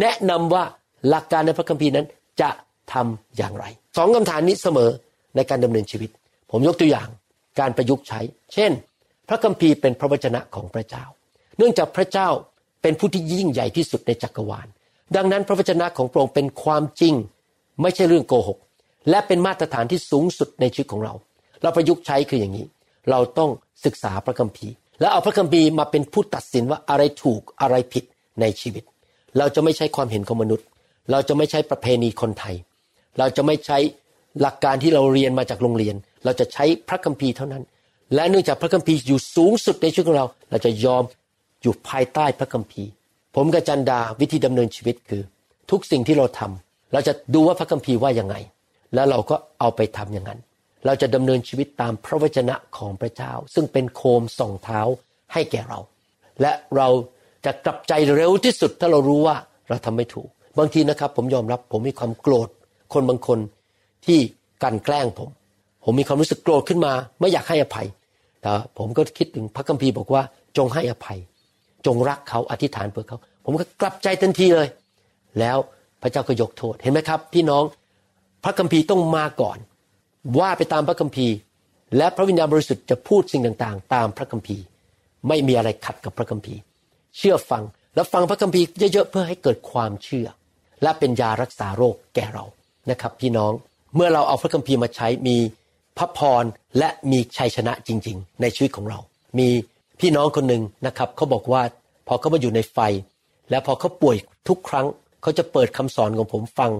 [0.00, 0.64] แนะนำว่า
[1.08, 2.06] หลักการในพระคัมภีร์นั้น
[2.40, 2.50] จะ
[2.92, 3.64] ทำอย่างไร
[3.96, 4.90] สองคำถามนี้เสมอ
[5.36, 6.10] ในการดำเนินชีวิต
[6.50, 7.08] ผมยกตัวอย่าง
[7.60, 8.20] การประยุกต์ใช้
[8.54, 8.72] เช่น
[9.28, 11.04] พระคัมภีร์เป็นพระวจนะของพระเจ้า
[11.58, 12.28] เนื่องจากพระเจ้า
[12.82, 14.66] เป็นผู้ที่ยิ่งใหญ่ที่สุดในจักรวาล
[15.16, 17.14] ดังนั้นพระวจนะของพระองค์เป็นความจริง
[17.82, 18.58] ไม่ใช่เรื่องโกหก
[19.10, 21.14] และเป็นมาตรฐานที่สูงสุดในชีวิตของเรา
[21.62, 22.66] เราประยุกต์ใช้คืออย่างนี้
[23.10, 23.50] เราต้อง
[23.84, 28.04] ศึกษาพระคัมภีร์ และเอาพระคัมภีร์มาเป็นผู้ตัดสินว่าอะไรถูกอะไรผิด
[28.40, 28.84] ในชีวิต
[29.38, 30.66] เราจะไม่ใช้ความเห็นของมนุษย์
[31.10, 32.54] เราจะไม่ใช้ประเพณีคนไทย
[33.18, 33.78] เราจะไม่ใช้
[34.40, 35.94] หลักการที่เราเรียนมาจากโรงเรียน
[36.24, 37.62] เราจะใช้พระคัมภีร์เท่านั้น
[38.14, 41.02] และเนื่องจากพระคัมภีร์อยู่สูงสุดในชีวิตของเรา เราจะยอม
[41.62, 42.90] อยู่ภายใต้พระคัมภีร์
[43.36, 45.22] ผมกับจันดาวิธีดำเนินชีวิตคือ
[45.70, 48.36] ทุกสิ่งที่เราทำเราจะดูว่าพระคัมภีร์ว่ายังไง
[48.94, 50.40] แล้วเราก็เอาไปทำอย่างนั้น
[50.86, 54.80] เราจะดำเนินชีวิตตามพระวจนะของพระเจ้า ซึ่งเป็นโคมส่องเท้า
[55.32, 55.80] ให้แก่เรา
[56.40, 56.88] และเรา
[57.44, 59.36] จะกลับใจเร็วที่สุดถ้าเรารู้ว่า
[59.68, 60.28] เราทำไม่ถูก
[60.58, 62.48] บางทีนะครับ ผมยอมรับผมมีความโกรธ
[62.92, 63.38] คนบางคน
[64.06, 64.18] ที่
[64.62, 65.28] กันแกล้งผม
[65.84, 67.86] ผมมีความรู้สึกโกรธขึ้นมา ไม่อยากให้อภัย
[68.42, 70.22] แต่ผมก็คิดถึงพระคัมภีร์บอกว่า
[70.56, 71.18] จงให้อภัย
[71.86, 74.68] จงรักเขาอธิษฐานเพื่อเขา ผมก็กลับใจทันทีเลย
[75.38, 75.56] แล้ว
[76.02, 77.64] พระเจ้าก็ยกโทษเห็นไหมครับ พี่น้อง
[78.44, 79.58] พระคัมภีร์ต้องมาก่อน
[80.38, 81.36] ว่าไปตามพระคัมภีร์
[81.96, 84.64] และพระวิญญาณบริสุทธิ์จะพูดสิ่งต่างๆ ตามพระคัมภีร์
[85.28, 86.60] ไม่มีอะไรขัดกับพระคัมภีร์
[87.16, 87.62] เชื่อฟัง
[87.94, 90.26] แล้วฟังพระคัมภีร์เยอะๆเพื่อให้เกิดความเชื่อ
[90.82, 92.44] และเป็นยารักษาโรคแก่เรา
[92.90, 93.52] นะครับ พี่น้อง
[93.94, 95.36] เมื่อเราเอาพระคัมภีร์มาใช้มี
[95.98, 96.44] พระพร
[96.78, 98.98] และมีชัยชนะจริง ๆ ในชีวิตของเรา
[99.38, 99.48] มี
[100.00, 101.62] พี่น้องคนหนึ่งนะครับเขาบอกว่า
[102.06, 102.78] พอเขามาอยู่ในไฟ
[103.50, 104.16] แล้วพอเขาป่วย
[104.48, 104.86] ทุกครั้ง
[105.22, 106.72] เขาจะเปิดคำสอนของผมฟัง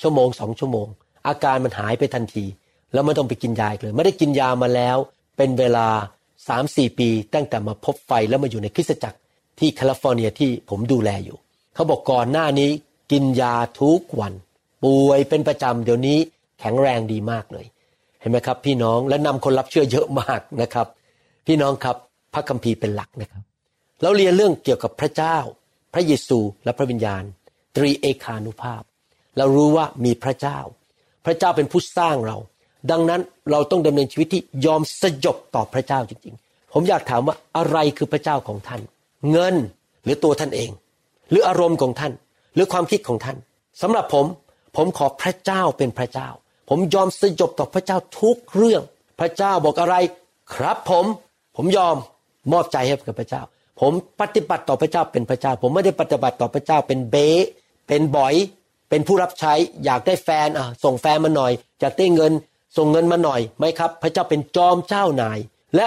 [0.00, 0.86] ชั่วโมงสองชั่วโมง
[1.26, 2.44] อาการมันหายไปทันที
[2.92, 4.96] แล้วไม่ต้องไปกินยาเลย ไม่ได้กินยามาแล้ว
[5.36, 5.88] เป็นเวลา
[6.48, 9.18] สามสี่ปี ตั้งแต่มาพบไฟแล้วมาอยู่ในคริสตจักร
[9.58, 11.38] ที่แคลิฟอร์เนียที่ผมดูแลอยู่
[11.74, 12.70] เขาบอกก่อนหน้านี้
[13.12, 14.32] กินยาทุกวัน
[14.84, 16.18] ป่วยเป็นประจำเดี๋ยวนี้
[16.60, 17.66] แข็งแรงดีมากเลย
[18.20, 20.86] เห็นไหมครับ พี่น้องและนำคนรับเชื่อเยอะมากนะครับ
[21.46, 21.96] พี่น้องครับ
[22.34, 23.42] พระคัมภีร์เป็นหลักนะครับ
[24.02, 25.36] เราเรียนเรื่องเกี่ยวกับพระเจ้า
[25.94, 27.22] พระเยซูและพระวิญญาณ
[27.76, 28.82] ตรีเอกานุภาพ
[29.36, 30.58] เรารู้ว่ามีพระเจ้า
[31.24, 32.36] พระเจ้าเป็นผู้สร้างเรา
[32.90, 38.80] ดังนั้นเราต้องดำเนินชีวิตที่ยอมสยบต่อพระเจ้าจริง ๆ ผมอยากถามว่าอะไรคือพระเจ้าของท่าน
[39.30, 39.54] เงิน
[40.04, 40.70] หรือตัวท่านเอง
[41.30, 42.12] หรืออารมณ์ของท่าน
[42.54, 43.36] หรือความคิดของท่าน
[43.82, 44.26] สำหรับผม
[44.76, 46.28] ผมขอพระเจ้าเป็นพระเจ้า
[46.68, 48.82] ผมยอมสยบต่อพระเจ้าทุกเรื่อง
[49.20, 49.96] พระเจ้าบอกอะไร
[50.54, 51.04] ครับผม
[51.56, 51.96] ผมยอม
[52.52, 53.42] มอบใจให้กับพระเจ้า
[53.80, 57.16] ผมปฏิบัติต่อพระเจ้าเป็นพระเจ้า ผมไม่ได้ปฏิบัติต่อพระเจ้าเป็นเบ
[57.88, 58.34] เป็นบ่อย
[58.90, 59.52] เป็นผู้รับใช้
[59.84, 62.32] อยากได้แฟนอะส่งแฟนมาหน่อย อยากได้เงิน
[62.76, 65.38] ส่งเงินมาหน่อยไหมครับ พระเจ้าเป็นจอมเจ้านาย
[65.76, 65.86] และ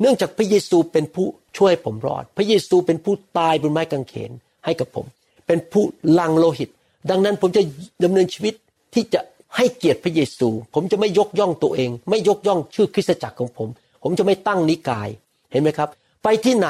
[0.00, 1.26] เนื่องจากพระเยซูเป็นผู้
[1.58, 4.30] ช่วยผมรอด พระเยซูเป็นผู้ตายบนไม้กางเขน
[4.64, 5.06] ให้กับผม
[5.46, 5.84] เป็นผู้
[6.18, 6.70] ลังโลหิต
[7.10, 7.62] ดังนั้นผมจะ
[8.04, 8.54] ดำเนินชีวิต
[8.94, 9.20] ที่จะ
[9.56, 13.68] ให้เกียรติพระเยซู ผมจะไม่ยกย่องตัวเอง ไม่ยกย่องชื่อคริสตจักรของผม
[14.02, 15.08] ผมจะไม่ตั้งนิกาย
[15.52, 15.88] เห็นไหมครับ
[16.22, 16.68] ไปที่ไหน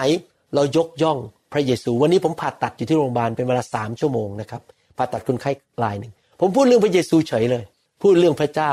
[0.54, 1.18] เรายกย่อง
[1.52, 4.62] พระเยซู วันนี้ผมผ่าตัดอยู่ที่โรงพยาบาลเป็นเวลาสามชั่วโมงนะครับ
[4.96, 5.50] ผ่าตัดคนไข้
[5.82, 7.64] รายหนึ่งผมพูดเรื่องพระเยซูเฉยเลย
[8.02, 8.72] พูดเรื่องพระเจ้า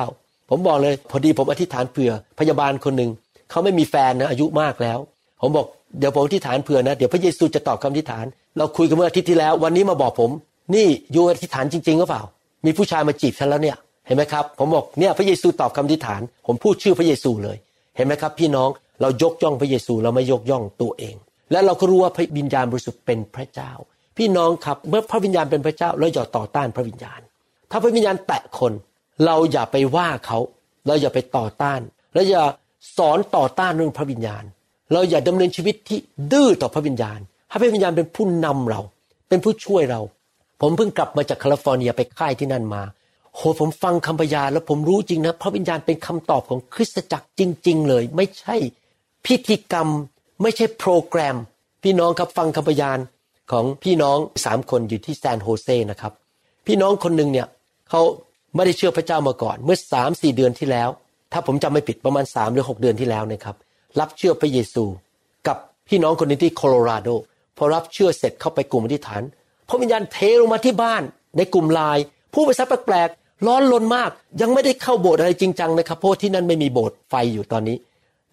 [0.49, 3.11] ผมบอกเลยพอดีผมอธิษฐานเผื่อพยาบาลคนหนึ่ง
[3.49, 4.99] เขาไม่มีแฟนนะอายุมากแล้ว
[5.41, 5.65] ผมบอก
[5.99, 8.25] เดี๋ยวผมอธิษฐานเผื่อนะเดี๋ยวพระเยซูจะตอบคำอธิษฐาน
[8.57, 10.31] เราคุยกันเมื่ออาทิตย์ที่แล้ว วันนี้มาบอกผม
[10.75, 12.23] นี่ยูอธิษฐานจริงๆหรือเปล่า
[12.65, 17.57] มีผู้ชายมาจีบฉันแล้วเนี่ยเห็นไหมครับ ผมบอกเนี่ยพระเยซูตอบคำอธิษฐาน ผมพูดชื่อพระเยซูเลย
[17.95, 18.69] เห็นไหมครับ พี่น้อง
[19.01, 21.15] เรายกย่องพระเยซูเราไม่ยกย่องตัวเอง
[21.51, 23.71] และเราก็รู้ว่าพระวิญญาณบริสุทธิ์เป็นพระเจ้า
[24.17, 27.19] พี่น้องครับเมื่อพระวิญญาณเป็นพระเจ้าเราอย่าต่อต้านพระวิญญาณ
[27.71, 28.73] ถ้าพระวิญญาณแตะคน
[29.25, 30.39] เราอย่าไปว่าเขา
[30.87, 31.81] เราอย่าไปต่อต้าน
[32.13, 32.43] และอย่า
[32.97, 34.43] สอนต่อต้านเรื่องพระวิญญาณ
[34.93, 35.99] เราอย่าดำเนินชีวิตที่
[36.31, 38.81] ดื้อต่อพระวิญญาณ ให้พระวิญญาณเป็นผู้นำเรา
[39.29, 40.01] เป็นผู้ช่วยเรา
[40.61, 42.83] ผมเพิ่งกลับมาจากแคลิฟอร์เนียไปค่ายที่นั่นมา
[43.35, 48.55] โหผมฟังคำพยานแล้วผมรู้จริงนะพระวิญญาณเป็นคำตอบของคริสตจักรจริง ๆ เลย ไม่ใช่
[49.25, 49.87] พิธีกรรม
[50.41, 51.37] ไม่ใช่โปรแกรม
[51.83, 52.97] พี่น้องครับฟังคำพยาน
[53.51, 56.13] ของพี่น้องสามคนอยู่ที่แซนโฮเซนะครับ
[56.65, 57.47] พี่น้องคนหนึ่งเนี่ย
[57.89, 58.01] เขา
[58.55, 60.89] ไม่ได้เชื่อพระเจ้ามาก่อน เมื่อสามสี่เดือนที่แล้ว
[61.31, 63.55] ถ้าผมจำไม่ผิดประมาณสามหรือหกเดือนที่แล้วนะครับ
[63.99, 64.83] รับเชื่อพระเยซู
[65.47, 65.57] กับ
[65.87, 67.09] พี่น้องคนนึงที่โคโลราโด
[67.57, 69.21] พอรับเชื่อเสร็จเข้าไปกลุ่มอธิษฐาน
[69.67, 71.03] พระวิญญาณเทลงมาที่บ้าน
[71.37, 73.09] ในกลุ่มไลน์ผู้ภาษาแปลก
[73.47, 77.77] ร้อนลนมาก ยังไม่ได้เข้าโบสถ์อะไรจริงจังนะครับเพราะที่นั่นไม่มีโบสถ์ไฟอยู่ตอนนี้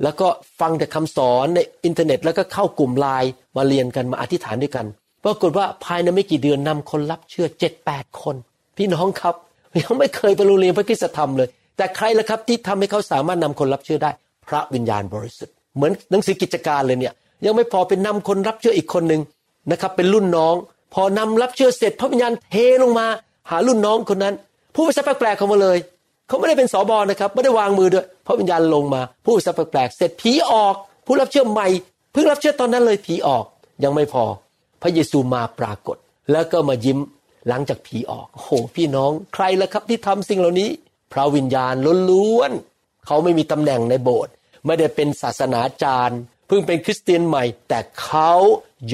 [0.02, 0.28] แล้วก็
[0.60, 4.86] ฟังแต่คำสอนในอินเทอร์เน็ต แล้วก็เข้ากลุ่มไลน์มาเรียนกันมาอธิษฐานด้วยกัน
[5.24, 8.36] ปรากฏว่าภายในไม่กี่เดือนนำคนรับเชื่อเจ็ดแปดคน
[8.76, 9.34] พี่น้องครับ
[9.82, 14.10] ยังไม่เคยไปโรงเรียนพระคุณธรรมเลย แต่ใครล่ะครับที่ทำให้เขาสามารถนำคนรับเชื่อได้
[14.48, 19.22] พระวิญญาณบริสุทธิ์เหมือนหนังสือกิจการเลยเนี่ย ยังไม่พอเป็นนำคนรับเชื่ออีกคนหนึ่ง
[19.70, 20.54] นะครับ เป็นรุ่นน้อง
[20.94, 23.06] พอนำรับเชื่อเสร็จ พระวิญญาณเทลงมา
[23.50, 24.34] หารุ่นน้องคนนั้น
[24.74, 25.78] ผู้ภาษาแปลกๆเข้ามาเลย
[26.28, 30.74] เขาไม่ได้เป็นสอบอนะครับไม่ได้วางมือด้วยพระวิญญาณลงมา ผู้ภาษาแปลกๆเสร็จผีออก
[31.06, 31.66] ผู้รับเชื่อใหม่
[32.12, 33.44] เพิ่งรับเชื่อตอนนั้นเลยผีออก
[33.84, 34.24] ยังไม่พอ
[34.82, 35.96] พระเยซูมาปรากฏ
[36.32, 36.98] แล้วก็มายิ้ม
[37.48, 40.70] หลังจากผีออกโอ้โหพี่น้องใครล่ะครับที่ทำสิ่งเหล่านี้
[41.12, 41.74] พระวิญญาณ
[42.10, 44.32] ล้วนๆเขาไม่มีตำแหน่งในโบสถ์
[44.66, 48.32] ไม่ได้เป็นศาสนาจารย์เพิ่งเป็นคริสเตียนใหม่ แต่เขา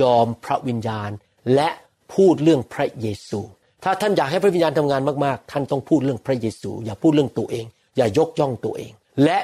[0.00, 1.10] ยอมพระวิญญาณ
[1.54, 1.68] และ
[2.14, 3.40] พูดเรื่องพระเยซู
[3.84, 7.64] ถ้าท่านอยากให้พระวิญญาณทำงานมากๆ ท่านต้องพูดเรื่องพระเยซู อย่าพูดเรื่องตัวเอง
[7.96, 8.92] อย่ายกย่องตัวเอง
[9.24, 9.38] และ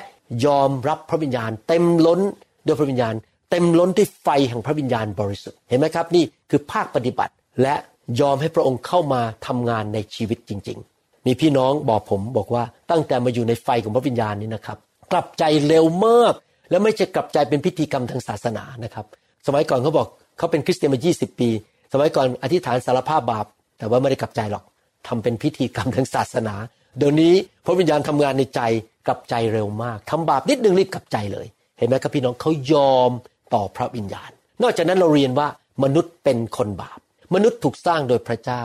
[0.46, 2.20] ยอมรับพระวิญญาณ เต็มล้น
[2.66, 3.14] ด้วยพระวิญญาณ
[3.50, 7.74] เต็มล้นด้วยไฟแห่งพระวิญญาณบริสุทธิ์เห็นไหมครับนี่คือภาคปฏิบัติและ
[8.20, 14.78] ยอมให้พระองค์เข้ามาทำงานในชีวิตจริง ๆ มีพี่น้องบอกผมบอกว่าตั้งแต่มาอยู่ในไฟของพระวิญญาณนี้นะครับ
[15.12, 16.34] กลับใจเร็วมาก
[16.70, 19.06] แล้วไม่ใช่กลับใจเป็นพิธีกรรมทางศาสนานะครับ
[19.46, 20.06] สมัยก่อนเขาบอก
[20.38, 21.48] เขาเป็นคริสเตียนมา 20 ปี
[21.92, 23.46] สมัยก่อนอธิษฐานสารภาพบาป
[23.78, 24.64] แต่ว่าไม่ได้กลับใจหรอก
[25.06, 26.54] ทำเป็นพิธีกรรมทางศาสนา
[26.98, 28.60] เดี๋ยวนี้พระวิญญาณทำงานในใจ
[29.06, 31.46] กลับใจเร็วมากทำบาปนิดนึงรีบกลับใจเลย
[31.78, 33.10] เห็นไหมครับพี่น้องเขายอม
[33.54, 34.30] ต่อพระวิญญาณ
[34.62, 35.48] นอกจากนั้นเราเรียนว่า
[35.82, 36.98] มนุษย์เป็นคนบาป
[37.34, 38.62] มนุษย์ถูกสร้างโดยพระเจ้า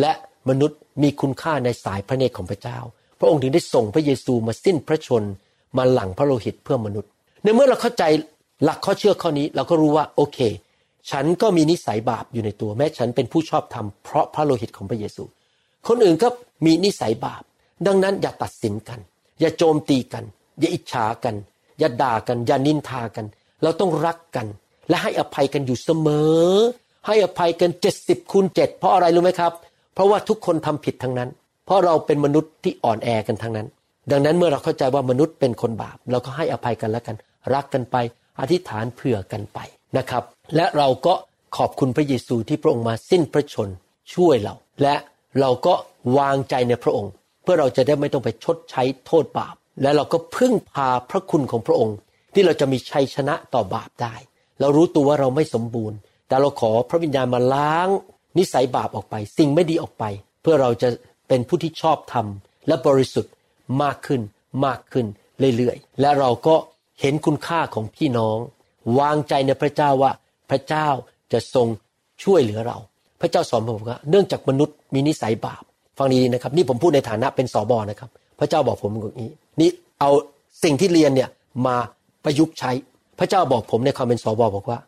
[0.00, 0.12] และ
[0.48, 2.78] มนุษย์มีคุณค่าในสายพระเนตรของพระเจ้า
[3.18, 5.22] พระองค์ถึงได้ส่งพระเยซูมาสิ้นพระชน
[5.76, 7.10] มาหลั่งพระโลหิตเพื่อมนุษย์
[7.42, 8.04] ในเมื่อเราเข้าใจ
[8.64, 10.38] หลักข้อเชื่อข้อนี้เราก็รู้ว่าโอเค
[11.10, 15.22] ฉันก็มีนิสัยบาปอยู่ในตัวแม้ฉันเป็นผู้ชอบธรรมเพราะพระโลหิตของพระเยซู
[15.88, 16.28] คนอื่นก็
[16.66, 17.42] มีนิสัยบาป
[17.86, 18.98] ดังนั้นอย่าตัดสินกัน
[19.40, 20.24] อย่าโจมตีกัน
[20.60, 21.34] อย่าอิจฉากัน
[21.78, 23.26] อย่าด่ากัน อย่านินทากัน
[23.62, 24.46] เราต้องรักกัน
[24.88, 26.08] และให้อภัยกันอยู่เสม
[26.50, 26.52] อ
[27.08, 29.52] ให้อภัยกันเจ็ดสิบคูณเจ็ดเพราะอะไรรู้ไหมครับ
[29.94, 31.28] เพราะว่าทุกคนทำผิดทั้งนั้น
[31.66, 33.66] เพราะเราเป็นมนุษย์ที่อ่อนแอกันทั้งนั้น
[34.10, 37.16] ดังนั้นเมื่อเราเข้าใจว่ามนุษย์เป็นคนบาป เราก็ให้อภัยกันแล้วกัน
[37.54, 37.96] รักกันไป
[38.40, 39.58] อธิษฐานเผื่อกันไป
[39.96, 40.22] นะครับ
[40.56, 41.14] และเราก็
[41.56, 43.68] ขอบคุณพระเยซูที่พระองค์มาสิ้นพระชน
[44.14, 44.94] ช่วยเรา และ
[45.40, 45.74] เราก็
[46.18, 51.96] วางใจในพระองค์ เพื่อเราจะได้ไม่ต้องไปชดใช้โทษบาป และเราก็พึ่งพาพระคุณของพระองค์
[52.34, 54.14] ที่เราจะมีชัยชนะต่อบาปได้
[54.60, 57.88] เรารู้ตัวว่าเราไม่สมบูรณ์ แต่เราขอพระวิญญาณมาล้าง
[58.38, 60.04] นิสัยบาปออกไป สิ่งไม่ดีออกไป
[60.42, 60.88] เพื่อเราจะ
[61.28, 62.26] เป็นผู้ที่ชอบธรรม
[62.66, 63.32] และบริสุทธิ์
[63.82, 64.20] มากขึ้น
[64.66, 65.06] มากขึ้น
[65.56, 66.54] เรื่อยๆ และเราก็
[67.00, 68.38] เห็นคุณค่าของพี่น้อง
[68.98, 70.12] วางใจในพระเจ้าว่า
[70.50, 70.88] พระเจ้า
[71.32, 71.66] จะทรง
[72.24, 72.78] ช่วยเหลือเรา
[73.20, 75.62] พระเจ้าสอนผมว่าเนื่องจากมนุษย์มีนิสัยบาป
[75.98, 80.10] ฟังดีนะครับ นี่ผมพูดในฐานะเป็นสอบอนะครับ พระเจ้าบอกผมอย่างนี้ นี่เอา
[80.64, 81.28] สิ่งที่เรียนเนี่ย
[81.66, 81.76] มา
[82.24, 82.72] ประยุกต์ใช้
[83.18, 84.78] พระเจ้าบอกผมในความเป็นสอบอบอกว่า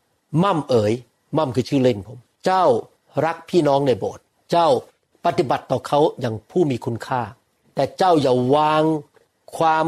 [0.42, 0.92] มั่มเอ๋ย
[1.36, 2.64] มั่มคือชื่อเล่นผม เจ้า
[3.26, 4.68] รักพี่น้องในโบสถ์เจ้า
[5.26, 7.22] ปฏิบัติต่อเขาอย่างผู้มีคุณค่า
[7.74, 8.82] แต่เจ้าอย่าวาง
[9.56, 9.86] ความ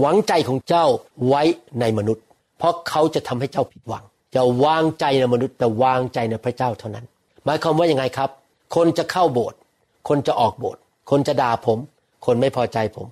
[0.00, 0.86] หวังใจของเจ้า
[1.26, 1.42] ไว้
[1.80, 2.24] ในมนุษย์
[2.58, 4.04] เพราะเขาจะทำให้เจ้าผิดหวัง
[4.34, 7.06] จะวางใจในมนุษย์แต่วางใจในพระเจ้าเท่านั้น
[7.44, 8.30] หมายความว่ายังไงครับ
[8.76, 9.58] คนจะเข้าโบสถ์
[10.08, 10.80] คนจะออกโบสถ์
[11.10, 11.78] คนจะด่าผม
[12.26, 13.06] คนไม่พอใจผม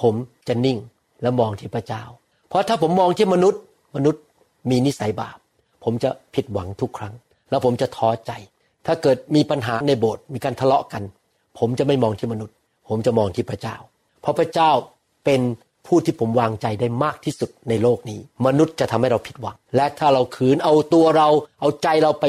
[0.00, 0.14] ผม
[0.48, 0.78] จะนิ่ง
[1.22, 2.02] และมองที่พระเจ้า
[2.48, 3.60] เพราะถ้าผมมองที่มนุษย์
[3.96, 4.22] มนุษย์
[4.70, 5.38] มีนิสัยบาป
[5.84, 7.14] ผมจะผิดหวังทุกครั้ง
[7.50, 8.32] แล้วผมจะท้อใจ
[8.86, 11.02] ถ้าเกิดมีปัญหาในโบสถ์มีการทะเลาะกัน
[11.58, 12.54] ผมจะไม่มองที่มนุษย์
[12.88, 13.76] ผมจะมองที่พระเจ้า
[14.20, 14.70] เพราะพระเจ้า
[15.24, 15.40] เป็น
[15.86, 21.28] ผู้ที่ผมวางใจได้มากที่สุดในโลกนี้ มนุษย์จะทำให้เราผิดหวัง และถ้าเราขืนเอาตัวเรา
[21.60, 22.24] เอาใจเราไป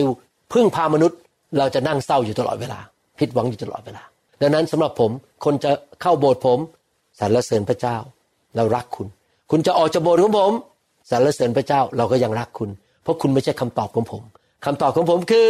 [0.53, 1.17] พึ่งพามนุษย์
[1.58, 2.80] เราจะนั่งเศร้าอยู่ตลอดเวลา
[3.19, 4.03] ผิดหวังอยู่ตลอดเวลา
[4.41, 5.12] ดังนั้นสำหรับผม
[5.45, 6.60] คนจะเข้าโบสถ์ผม
[7.19, 7.97] สรรเสริญพระเจ้า
[8.56, 9.08] เรารักคุณ
[9.51, 10.51] คุณจะออกจากโบสถ์ของผม
[11.10, 12.69] สรรเสริญพระเจ้าเราก็ยังรักคุณ
[13.03, 14.23] เพราะคุณไม่ใช่คำตอบของผม
[14.65, 15.50] คำตอบของผมคือ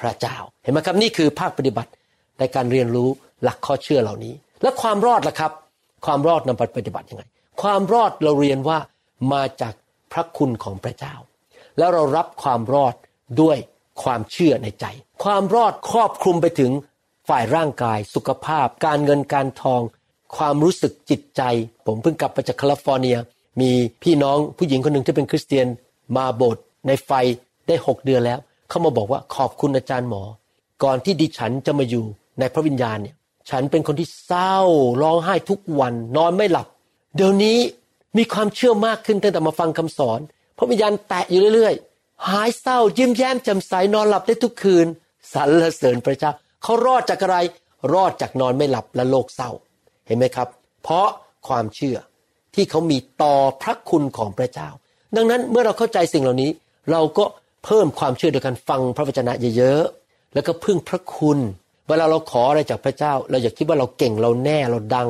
[0.00, 1.90] พระเจ้า เห็นไหมครับนี่คือภาคปฏิบัติ
[2.38, 3.08] ในการเรียนรู้
[3.42, 5.52] หลักข้อเชื่อเหล่านี้ และความรอดล่ะครับ
[6.06, 7.22] ความรอดนำไปปฏิบัติยังไง
[7.62, 8.78] ความรอดเราเรียนว่า
[9.32, 9.74] มาจาก
[10.12, 11.14] พระคุณของพระเจ้า
[11.78, 12.94] แล้วเรารับความรอด
[13.40, 13.58] ด้วย
[14.02, 14.86] ความเชื่อในใจ
[15.24, 16.70] ความรอดครอบคลุมไปถึง
[17.28, 19.80] ฝ่ายร่างกาย สุขภาพ การเงินการทอง
[20.36, 21.42] ความรู้สึกจิตใจ
[21.86, 23.16] ผมเพิ่งกลับมาจากแคลิฟอร์เนีย
[23.60, 23.70] มี
[24.02, 25.66] พี่น้องผู้หญิงคนหนึ่งที่เป็นคริสเตียน
[26.16, 27.10] มาโบสถ์ในไฟ
[27.68, 30.22] ได้หกเดือนแล้ว เขามาบอกว่าขอบคุณอาจารย์หมอ
[30.82, 32.04] ก่อนที่ดิฉันจะมาอยู่
[32.38, 33.16] ในพระวิญญาณเนี่ย
[33.50, 34.56] ฉันเป็นคนที่เศร้า
[35.02, 36.66] ร้องไห้ทุกวัน นอนไม่หลับ
[37.16, 37.58] เดี๋ยวนี้
[38.16, 40.20] มีความเชื่อมากขึ้นตั้งแต่มาฟังคำสอน
[40.58, 44.86] พระวิญญาณแตะอยู่เรื่อยๆ หายเศร้ายิ้มแย้มแจ่มใสนอนหลับได้ทุกคืน
[45.34, 46.30] สรรเสริญพระเจ้า
[46.62, 47.36] เขารอดจากอะไร
[47.94, 49.50] รอดจากนอนไม่หลับและโรคเศร้า
[50.06, 50.48] เห็นไหมครับ
[50.82, 51.08] เพราะ
[51.48, 51.96] ความเชื่อ
[52.54, 54.68] ที่เขามีต่อพระคุณของพระเจ้า
[55.16, 56.50] ดังนั้นเมื่อเราเข้าใจสิ่งเหล่านี้
[56.90, 57.24] เราก็
[57.64, 61.38] เพิ่มความเชื่อโดยการฟังพระวจนะเยอะๆแล้วก็พึ่งพระคุณ
[61.88, 65.08] เวลาเราขออะไรจากพระเจ้า เราอย่าคิดว่าเราเก่งเราแน่เราดัง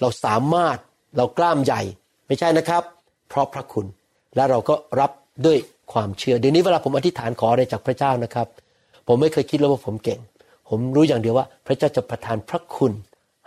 [0.00, 0.76] เราสามารถ
[1.16, 1.82] เรากล้ามใหญ่
[2.26, 2.82] ไม่ใช่นะครับ
[3.28, 3.86] เพราะพระคุณ
[4.36, 5.10] และเราก็รับ
[5.46, 5.58] ด้วย
[5.92, 8.46] ความเชื่อเดี๋ยวนี้เวลาผมอธิษฐานขออะไรจากพระเจ้านะครับ
[9.06, 10.20] ผมไม่เคยคิดเลยว่าผมเก่ง
[10.68, 12.92] ผมรู้อย่างเดียวว่า พระเจ้าจะประทานพระคุณ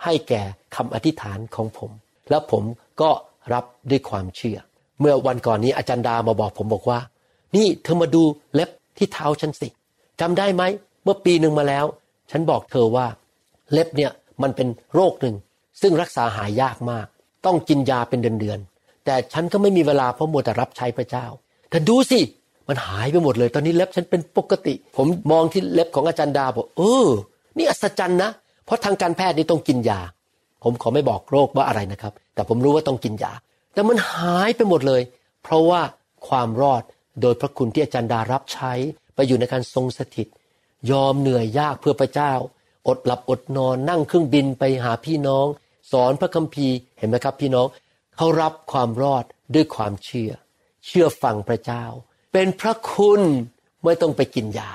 [0.04, 0.42] ให้แก่
[0.76, 1.90] คำอธิษฐานของผม
[2.30, 2.64] แล้วผม
[3.00, 3.10] ก็
[3.52, 4.58] รับด้วยความเชื่อ
[5.00, 6.98] เมื่อวันก่อนนี้อาจารย์ดามาบอกผมบอกว่า
[7.56, 8.22] นี่เธอมาดู
[8.54, 9.68] เล็บที่เท้าฉันสิ
[10.20, 10.62] จำได้ไหม
[11.04, 11.84] เมื่อปีหนึ่งมาแล้ว
[12.30, 13.06] ฉันบอกเธอว่า
[13.72, 14.10] เล็บเนี่ย
[14.42, 15.36] มันเป็นโรคหนึ่ง
[15.80, 17.06] ซึ่งรักษาหายยากมาก
[17.46, 21.26] ต้องกินยาเป็นเดือนๆแต่ฉันก็ไม่มีเวลาเพราะมัวแต่รับใช้พระเจ้า
[21.70, 22.20] แต่ดูสิ
[22.68, 27.08] มันหายไปหมดเลย ตอนนี้เล็บฉันเป็นปกติ ผมมองที่เล็บของอาจารย์ดาบอกเออ
[27.58, 28.30] นี่อัศจรรย์นะ
[28.64, 30.00] เพราะทางการแพทย์นี่ต้องกินยา
[30.64, 33.32] ผมขอไม่บอกโรคว่าอะไรนะครับ แต่ผมรู้ว่าต้องกินยา
[33.74, 35.02] แต่มันหายไปหมดเลย
[35.42, 35.80] เพราะว่า
[36.28, 36.82] ความรอด
[37.20, 38.72] โดยพระคุณที่อาจารย์ดารับใช้
[39.14, 40.28] ไปอยู่ในการทรงสถิต
[40.90, 42.32] ยอมเหนื่อยยากเพื่อพระเจ้า
[42.88, 45.46] อดหลับอดนอนนั่งเครื่องบินไปหาพี่น้อง
[45.92, 47.66] สอนพระคัมภีร์เห็นไหมครับพี่น้อง
[48.16, 50.32] เขารับความรอดด้วยความเชื่อ
[50.86, 51.84] เชื่อฟังพระเจ้า
[52.32, 53.20] เป็นพระคุณ
[53.84, 54.70] ไม่ต้องไปกินยา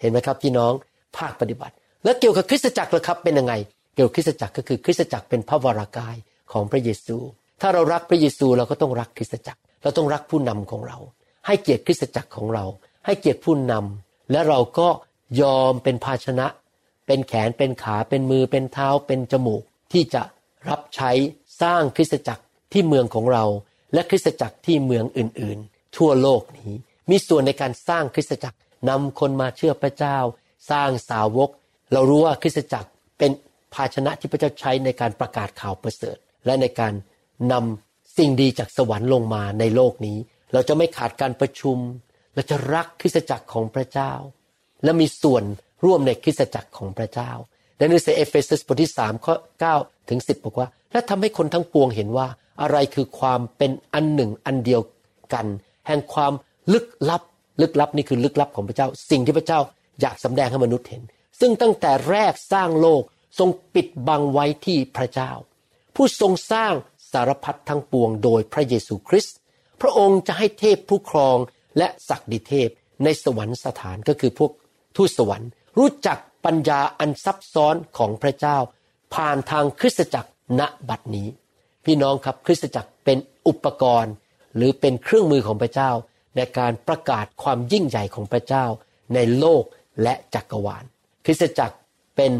[0.00, 0.72] เห็นไหมครับพี่น้อง
[1.16, 3.54] ภาคปฏิบัติ แล้วเกี่ยวกับคริสตจักรล่ะครับเป็นยังไง
[3.94, 6.16] เกี่ยวกับคริสตจักรก็คือคริสตจักรเป็นพระวรากาย
[6.52, 7.16] ของพระเยซู
[7.60, 10.98] ถ้าเรารักพระเยซูเราก็ต้องรักคริสตจักร เราต้องรักผู้นำของเรา
[11.46, 12.64] ให้เกียรติคริสตจักรของเรา
[13.04, 14.88] ให้เกียรติผู้นำและเราก็
[15.40, 16.46] ยอมเป็นภาชนะ
[17.06, 20.22] เป็นแขนเป็นขาเป็นมือเป็นเท้าเป็นจมูก ที่จะ
[20.68, 21.10] รับใช้
[21.62, 23.44] สร้างคริสตจักรที่เมืองของเรา
[23.92, 26.72] และคริสตจักรที่เมืองอื่นๆ ทั่วโลกนี้
[27.10, 30.18] มีส่วนในการสร้างคริสตจักรนำคนมาเชื่อพระเจ้า
[30.70, 31.50] สร้างสาวก
[31.92, 33.30] เรารู้ว่าคริสตจักรเป็น
[33.74, 36.92] ภาชนะที่พระเจ้าใช้ในการประกาศข่าวประเสริฐ และในการ
[37.52, 40.18] นำสิ่งดีจากสวรรค์ลงมาในโลกนี้
[40.54, 41.78] เราจะไม่ขาดการประชุม
[42.34, 44.12] เราจะรักคริสตจักรของพระเจ้า
[44.84, 45.44] และมีส่วน
[45.84, 47.30] ร่วมในคริสตจักรของพระเจ้า
[47.78, 49.34] ในหนังสือเอเฟซัสบทที่3ข้อ
[49.72, 52.26] 9ถึง10บอกว่า และทำให้คนทั้งปวงเห็นว่า
[52.62, 54.82] อะไรคือความเป็นอันหนึ่งอันเดียว
[55.34, 55.46] กัน
[55.86, 56.32] แห่งความ
[56.72, 57.22] ลึกลับ
[57.60, 59.60] ลึกลับนี่คือลึกลับของพระเจ้า สิ่งที่พระเจ้า
[60.00, 61.02] อยากสำแดงให้มนุษย์เห็น
[61.40, 63.02] ซึ่งตั้งแต่แรกสร้างโลก
[63.38, 65.30] ทรงปิดบังไว้ที่พระเจ้า
[65.94, 66.72] ผู้ทรงสร้าง
[67.12, 69.36] สารพัดทั้งปวงโดยพระเยซูคริสต์
[69.80, 71.38] พระองค์จะให้เทพผู้ครอง
[71.78, 72.68] และศักดิเทพ
[73.04, 74.52] ในสวรรค์สถานก็คือพวก
[74.96, 78.56] ทูตสวรรค์ รู้จักปัญญาอันซับซ้อนของพระเจ้า
[79.14, 81.28] ผ่านทางคริสตจักรณบัดนี้
[81.84, 84.12] พี่น้องครับคริสตจักรเป็นอุปกรณ์
[84.56, 85.90] หรือเป็นเครื่องมือของพระเจ้า
[86.36, 88.64] ในการประกาศความยิ่งใหญ่ของพระเจ้า
[89.14, 89.64] ในโลก
[90.02, 90.84] และจักรวาล
[91.24, 91.76] คริสตจักร
[92.16, 92.32] เป็น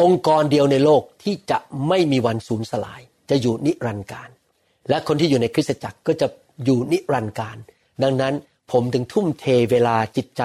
[0.00, 4.28] องค์กรเดียวในโลกที่จะไม่มีวันสูญสลาย จะอยู่นิรันดร์การ
[4.88, 6.26] และคนที่อยู่ในคริสตจักรก็จะ
[6.64, 7.56] อยู่นิรันดร์การ
[8.02, 8.34] ดังนั้น
[8.72, 10.42] ผมถึงทุ่มเทเวลาจิตใจ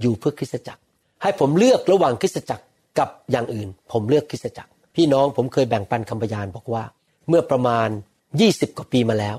[0.00, 0.80] อยู่เพื่อคริสตจักร
[1.22, 2.64] ให้ผมเลือกระหว่างคริสตจักร
[2.98, 6.84] กับอย่างอื่น ผมเลือกคริสตจักร พี่น้องผมเคยแบ่งปันคำพยานบอกว่า
[7.28, 7.88] เมื่อประมาณ
[8.32, 9.36] 20 กว่าปีมาแล้ว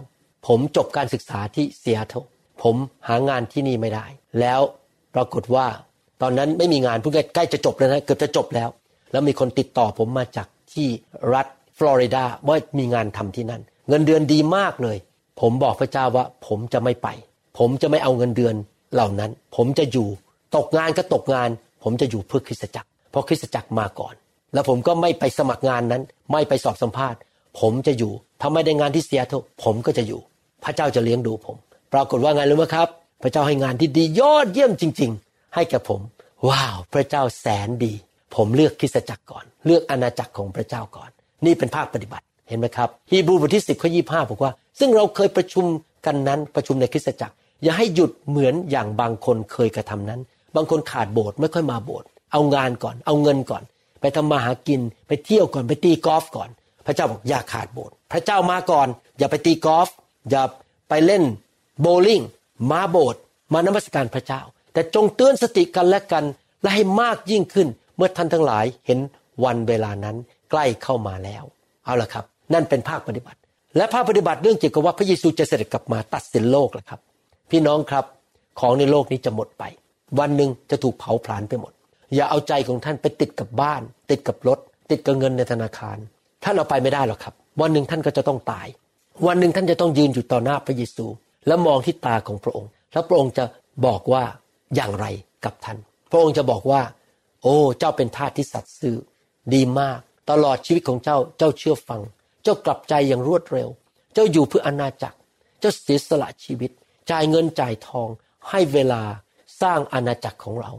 [0.47, 2.13] ผมจบการศึกษาที่ซีแอตเทิล
[2.63, 2.75] ผม
[3.07, 4.05] หางานที่นี่ไม่ได้
[4.39, 4.61] แล้ว
[5.15, 5.67] ปรากฏว่า
[6.21, 8.69] ตอนนั้นไม่มีงานเพิ่งใกล้จะจบแล้วนะเกือบจะจบแล้ว
[9.11, 10.87] แล้วมีคนติดต่อผมมาจากที่
[11.33, 11.47] รัฐ
[11.77, 14.97] ฟลอริดาว่ามีงานทำที่นั่น เงินเดือนดีมากเลย
[15.39, 17.07] ผมบอกพระเจ้าว่า ผมจะไม่ไป
[17.57, 18.55] ผมจะไม่เอาเงินเดือน
[18.93, 20.07] เหล่านั้น ผมจะอยู่
[20.55, 21.49] ตกงานก็ตกงาน
[21.83, 24.13] ผมจะอยู่เพื่อคริสตจักร เพราะคริสตจักรมาก่อน
[24.53, 27.19] แล้วผมก็ไม่ไปสมัครงานนั้น ไม่ไปสอบสัมภาษณ์
[27.59, 30.19] ผมจะอยู่ถ้าไม่ได้งานที่เสียเทุผมก็จะอยู่
[30.63, 31.55] พระเจ้าจะเลี้ยงดูผม
[31.93, 32.87] ปรากฏว่าไงรู้ไหมครับ
[33.23, 36.01] พระเจ้าให้งานที่ดียอดเยี่ยมจริง ๆ ให้แกับผม
[36.47, 37.93] ว้าว พระเจ้าแสนดี
[38.35, 41.09] ผมเลือกคริสตจักรก่อน เลือกอาณาจักรของพระเจ้าก่อน
[41.45, 45.65] นี่เป็นภาคปฏิบัติ เห็นไหมครับฮีบรูบทที่สิบข้อยี่ห้าบอกว่า ซึ่งเราเคยประชุม
[46.05, 50.19] กันนั้นประชุมในคริสตจักร อย่าให้หยุดเหมือนอย่างบางคนเคยกระทำนั้น
[50.55, 53.63] บางคนขาดโบสถ์ไม่ค่อยมาโบสถ์เอางานก่อน เอาเงินก่อน
[54.01, 56.49] ไปทำมาหากินไปเที่ยวก่อนไปตีกอล์ฟก่อน
[56.85, 58.87] พระเจ้าบอกอย่าขาดโบสถ์พระเจ้ามาก่อน
[59.17, 59.87] อย่าไปตีกอล์ฟ
[60.29, 60.43] อย่า
[60.89, 61.23] ไปเล่น
[61.81, 62.21] โบลิ่ง
[62.71, 63.21] มาโบสถ์
[63.53, 64.41] มานมัสการพระเจ้า
[64.73, 66.23] แต่จงเตือนสติกันและกัน
[66.61, 68.99] และให้มากยิ่งขึ้นเมื่อท่านทั้งหลายเห็น
[69.43, 70.15] วันเวลานั้น
[70.51, 71.43] ใกล้เข้ามาแล้ว
[71.85, 73.39] เอาละครับ นั่นเป็นภาคปฏิบัติ
[73.77, 76.99] และภาคปฏิบัติเรื่องเกี่ยวกับว่าพระเยซูจะเสด็จกลับมาตัดสินโลกและครับ
[77.51, 78.05] พี่น้องครับ
[78.59, 79.63] ของในโลกนี้จะหมดไป
[80.19, 81.73] วันหนึ่งจะถูกเผาผลาญไปหมด
[82.15, 84.59] อย่าเอาใจของท่านไปติดกับบ้าน ติดกับรถ
[84.89, 85.97] ติดกับเงินในธนาคาร
[86.43, 88.67] ท่านเอาไปไม่ได้หรอกครับ วันหนึ่งท่านก็จะต้องตาย
[89.27, 91.05] วันหนึ่งท่านจะต้องยืนอยู่ต่อหน้าพระเยซู
[91.47, 93.43] แล้วมองที่ตาของพระองค์ แล้วพระองค์จะ
[93.85, 94.23] บอกว่า
[94.75, 95.05] อย่างไร
[95.45, 95.77] กับท่าน
[96.11, 96.81] พระองค์จะบอกว่า
[97.43, 98.95] โอ้ เจ้าเป็นทาสที่สัตย์ซื่อ
[99.53, 102.01] ดีมาก ตลอดชีวิตของเจ้า เจ้าเชื่อฟัง
[102.43, 103.69] เจ้ากลับใจอย่างรวดเร็ว
[104.13, 105.17] เจ้าอยู่เพื่ออนาจักร
[105.59, 106.71] เจ้าเสียสละชีวิต
[107.11, 108.09] จ่ายเงินจ่ายทอง
[108.49, 109.01] ให้เวลา
[109.61, 110.71] สร้างอาณาจักรของเรา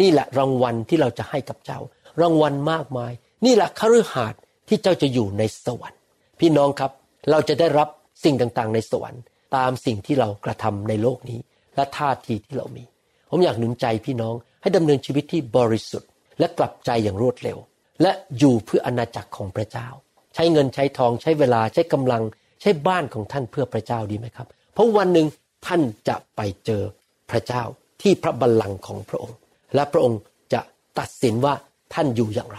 [0.00, 1.80] นี่แหละรางวัลที่เราจะให้กับเจ้า
[2.20, 3.12] รางวัลมากมาย
[3.44, 6.00] นี่แหละคฤหาสน์ที่เจ้าจะอยู่ในสวรรค์
[6.40, 6.92] พี่น้องครับ
[7.30, 7.88] เราจะได้รับ
[8.24, 9.22] สิ่งต่างๆ ในสวรรค์
[9.56, 11.38] ตามสิ่งที่เรากระทำในโลกนี้
[11.76, 12.84] และท่าทีที่เรามี
[13.30, 17.58] ผมอยากหนุนใจพี่น้องให้ดำเนินชีวิตที่บริสุทธิ์ และกลับใจอย่างรวดเร็ว
[18.02, 19.88] และอยู่เพื่ออาณาจักรของพระเจ้า
[20.36, 22.22] ใช้เงินใช้ทองใช้เวลาใช้กำลัง
[22.60, 25.26] ใช้บ้านของท่านเพื่อพระเจ้าดีไหมครับ เพราะวันหนึ่ง
[25.66, 26.82] ท่านจะไปเจอ
[27.30, 27.62] พระเจ้า
[28.02, 29.36] ที่พระบัลลังก์ของพระองค์
[29.74, 30.20] และพระองค์
[30.52, 30.60] จะ
[30.98, 31.54] ตัดสินว่า
[31.94, 32.58] ท่านอยู่อย่างไร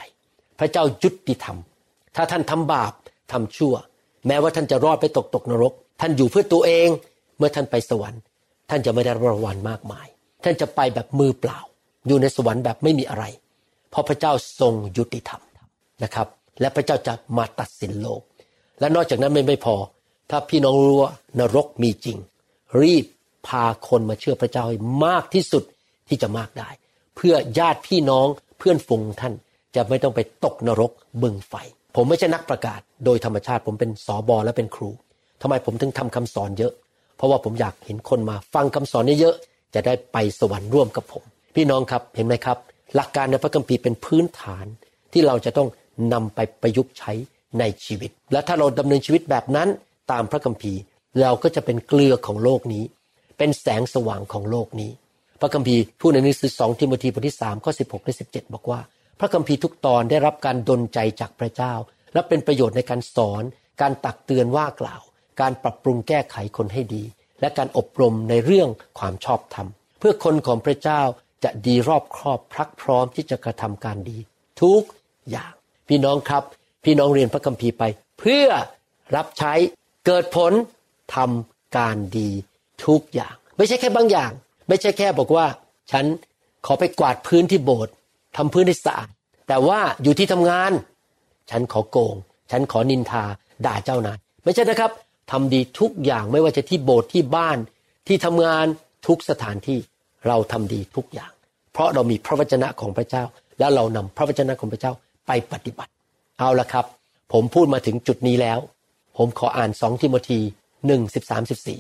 [0.60, 1.58] พระเจ้ายุติธรรม
[2.16, 2.94] ถ้าท่านทำบาป
[3.32, 3.74] ทำชั่ว
[4.28, 6.88] แม้ว่าท่านจะรอดไปตกตกนรก ท่านอยู่เพื่อตัวเอง
[7.38, 8.22] เมื่อท่านไปสวรรค์
[8.70, 10.08] ท่านจะไม่ได้รางวัลมากมาย
[10.44, 11.60] ท่านจะไปแบบมือเปล่า
[12.08, 13.26] อยู่ในสวรรค์แบบไม่มีอะไร
[13.90, 15.42] เพราะพระเจ้าทรงยุติธรรม
[16.04, 16.28] นะครับ
[16.60, 18.22] และพระเจ้าจะมาตัดสินโลก
[18.80, 19.76] และนอกจากนั้นไม่ไม่พอ
[20.30, 22.18] ถ้าพี่น้องรู้ว่านรกมีจริง
[22.82, 23.06] รีบ
[23.48, 25.64] พาคนมาเชื่อพระเจ้าให้มากที่สุด
[26.08, 26.70] ที่จะมากได้
[27.16, 29.34] เพื่อญาติพี่น้องเพื่อนฝูงท่าน
[29.76, 30.92] จะไม่ต้องไปตกนรก
[31.22, 31.54] บึงไฟ
[31.96, 34.90] ผมไม่ใช่นักประกาศ โดยธรรมชาติผมเป็นสอบอและเป็นครู
[35.42, 36.74] ทำไมผมถึงทำคำสอนเยอะ
[37.18, 41.24] เพราะว่าผมอยากเห็นคนมาฟังคำสอนเยอะๆจะได้ไปสวรรค์ร่วมกับผม
[41.56, 42.58] พี่น้องครับเห็นไหมครับ
[42.96, 44.66] หลักการในพระคัมภีร์เป็นพื้นฐาน
[45.14, 45.68] ที่เราจะต้อง
[46.14, 47.14] นำไปประยุกต์ใช้
[47.60, 49.70] ในชีวิต และถ้าเราดำเนินชีวิตแบบนั้น
[50.12, 50.80] ตามพระคัมภีร์
[51.22, 52.84] เราก็จะเป็นเกลือของโลกนี้
[53.38, 54.92] เป็นแสงสว่างของโลกนี้
[55.42, 58.80] พระคัมภีร์พูดในหนังสือสองทิโมธีบทที่สามข้อสิบหกและสิบเจ็ดบอกว่า
[59.20, 61.74] พระคัมภีร์ทุกตอนได้รับการดลใจจากพระเจ้า
[62.14, 63.44] และเป็นประโยชน์ในการสอน
[63.82, 65.02] การตักเตือนว่ากล่าว
[65.42, 67.04] การปรับปรุงแก้ไขคนให้ดี
[67.42, 69.68] และการอบรมในเรื่องความชอบธรรม
[70.00, 71.02] เพื่อคนของพระเจ้า
[71.44, 74.18] จะดีรอบครอบพรักพร้อมที่จะกระทำการดี
[74.62, 74.82] ทุก
[75.30, 75.57] อย่าง
[75.90, 76.44] พี่น้องครับ
[76.84, 77.84] พี่น้องเรียนพระคัมภีร์ไป
[78.20, 78.48] เพื่อ
[79.16, 79.54] รับใช้
[80.06, 80.52] เกิดผล
[81.16, 82.30] ทำการดี
[82.86, 84.32] ทุกอย่าง ไม่ใช่แค่บางอย่าง
[84.68, 85.46] ไม่ใช่แค่บอกว่า
[85.92, 86.06] ฉัน
[86.66, 87.94] ขอไปกวาดพื้นที่โบสถ์
[88.38, 89.10] ทำพื้นให้สะอาด
[89.48, 90.72] แต่ว่าอยู่ที่ทำงาน
[91.52, 92.16] ฉันขอโกง
[92.52, 93.24] ฉันขอนินทา
[93.66, 94.92] ด่าเจ้านายไม่ใช่นะครับ
[95.32, 97.58] ทำดีทุกอย่างไม่ว่าจะที่โบสถ์ที่บ้าน
[98.08, 98.66] ที่ทำงาน
[99.08, 99.80] ทุกสถานที่
[100.28, 101.32] เราทำดีทุกอย่าง
[101.74, 103.24] เพราะเรามีพระวจนะของพระเจ้า
[103.60, 104.92] แล้วเรานำพระวจนะของพระเจ้า
[105.28, 105.92] ไปปฏิบัติ
[106.40, 106.86] เอาละครับ
[107.34, 108.60] ผมพูดมาถึงจุดนี้แล้ว
[109.18, 110.40] ผมขออ่านสองทิโมธี
[110.88, 111.80] หนึ่งสิบสามสิบสี่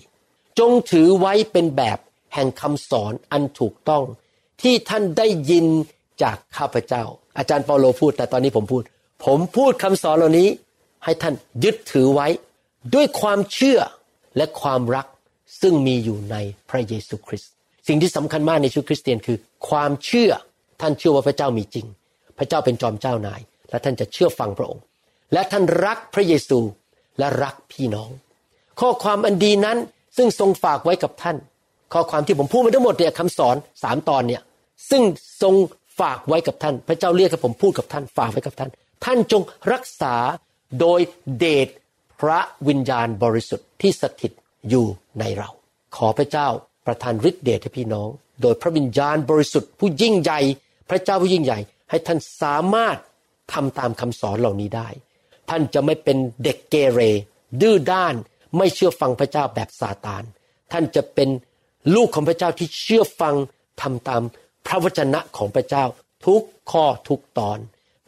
[0.60, 2.00] จงถือไว้เป็นแบบ
[2.34, 4.04] แห่งคำสอนอันถูกต้อง
[4.62, 5.66] ที่ท่านได้ยิน
[6.24, 7.04] จากข้าพเจ้า
[7.38, 8.84] อาจารย์เปาโลพูด แต่ตอนนี้ผมพูด
[9.26, 10.50] ผมพูดคำสอนเหล่านี้
[11.04, 11.34] ให้ท่าน
[11.64, 12.28] ยึดถือไว้
[12.96, 13.80] ด้วยความเชื่อ
[14.38, 15.08] และความรัก
[15.62, 16.36] ซึ่งมีอยู่ใน
[16.70, 17.52] พระเยซูคริสต์
[17.88, 19.38] สิ่งที่สำคัญมากในชีวิตคริสเตียนคือ
[19.70, 20.32] ความเชื่อ
[20.82, 21.86] ท่านเชื่อว่าพระเจ้ามีจริง
[22.38, 24.84] พระเจ้าเป็นจอมเจ้านาย และท่านจะเชื่อฟังพระองค์
[25.34, 26.60] และท่านรักพระเยซู
[27.19, 28.10] และรักพี่น้อง
[28.80, 29.78] ข้อความอันดีนั้น
[30.17, 31.38] ซึ่งทรงฝากไว้กับท่าน
[31.93, 34.41] ข้อความที่ผมพูดมาทั้งหมดเนี่ยคำสอนสามตอนเนี่ย
[34.89, 35.04] ซึ่ง
[35.41, 35.56] ทรง
[36.00, 38.69] ฝากไว้กับท่าน พระเจ้าเรียกให้ผมพูดกับท่านฝากไว้กับท่าน
[39.06, 39.41] ท่านจง
[39.73, 40.15] รักษา
[40.80, 41.00] โดย
[41.39, 41.67] เดช
[42.21, 44.32] พระวิญญาณบริสุทธิ์ที่สถิต
[44.69, 44.86] อยู่
[45.19, 45.50] ในเรา
[45.95, 46.47] ขอพระเจ้า
[46.86, 48.10] ประทานฤทธิเดชให้พี่น้อง
[48.41, 50.39] โดยพระวิญญาณบริสุทธิ์ผู้ยิ่งใหญ่
[50.89, 52.97] พระเจ้าผู้ยิ่งใหญ่ ให้ท่านสามารถ
[53.54, 54.89] ทำตามคำสอนเหล่านี้ได้
[55.50, 57.00] ท่านจะไม่เป็นเด็กเกเร
[57.62, 58.15] ดื้อด้าน
[58.58, 60.23] ไม่เชื่อฟังพระเจ้าแบบซาตาน
[60.71, 61.30] ท่านจะเป็น
[61.95, 63.36] ลูกของพระเจ้าที่เชื่อฟัง
[63.82, 64.21] ทำตาม
[64.67, 65.84] พระวจนะของพระเจ้า
[66.26, 67.60] ทุกข้อทุกตอน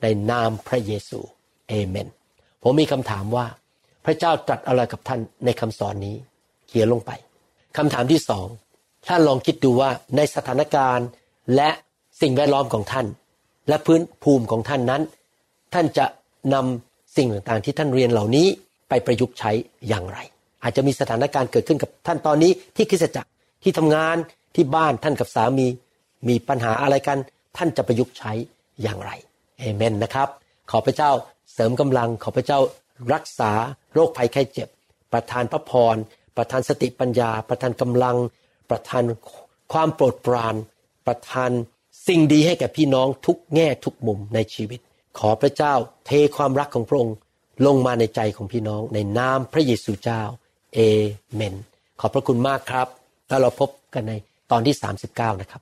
[0.01, 1.19] ในนามพระเยซู
[1.67, 2.07] เอเมน
[2.63, 3.45] ผมมีคำถามว่า
[4.05, 6.15] พระเจ้าตรัสอะไรกับท่านในคำสอนนี้
[6.67, 7.11] เขียนลงไป
[7.77, 8.47] คำถามที่สอง
[9.07, 11.07] ท่านลองคิดดูว่าในสถานการณ์
[11.55, 11.69] และ
[12.21, 13.05] สิ่งแวดล้อมของท่าน
[13.69, 15.01] และพื้นภูมิของท่านนั้น
[15.73, 16.05] ท่านจะ
[16.53, 18.47] นำสิ่งต่างๆ ที่ท่านเรียนเหล่านี้
[18.89, 19.51] ไปประยุกต์ใช้
[19.87, 20.19] อย่างไร
[20.63, 23.29] อาจจะมีสถานการณ์เกิดขึ้นกับท่านตอนนี้ที่คริสตจักร
[23.63, 24.15] ที่ทำงาน
[24.55, 25.67] ที่บ้านท่านกับสามี
[26.27, 27.17] มีปัญหาอะไรกัน
[27.57, 28.31] ท่านจะประยุกต์ใช้
[28.81, 29.11] อย่างไร
[29.57, 30.27] เอเมนนะครับ
[30.71, 31.11] ขอพระเจ้า
[31.53, 32.59] เสริมกำลังขอพระเจ้า
[33.13, 33.51] รักษา
[33.93, 34.69] โรคภัยไข้เจ็บ
[35.13, 35.95] ประทานพระพร
[36.37, 38.17] ประทานสติปัญญา ประทานกำลัง
[38.69, 39.03] ประทาน
[39.73, 40.55] ความโปรดปราน
[41.07, 41.51] ประทาน
[42.07, 44.79] สิ่งดีให้แก่พี่น้องทุกแง่ทุกมุมในชีวิต
[45.19, 45.73] ขอพระเจ้า
[46.05, 47.15] เทความรักของพระองค์
[47.65, 50.21] ลงมาในใจของพี่น้องในนามพระเยซูเจ้า
[50.73, 50.79] เอ
[51.33, 51.55] เมน
[51.99, 52.87] ขอบพระคุณมากครับ
[53.27, 54.13] แล้วเราพบกันใน
[54.51, 54.75] ตอนที่
[55.09, 55.61] 39 นะครับ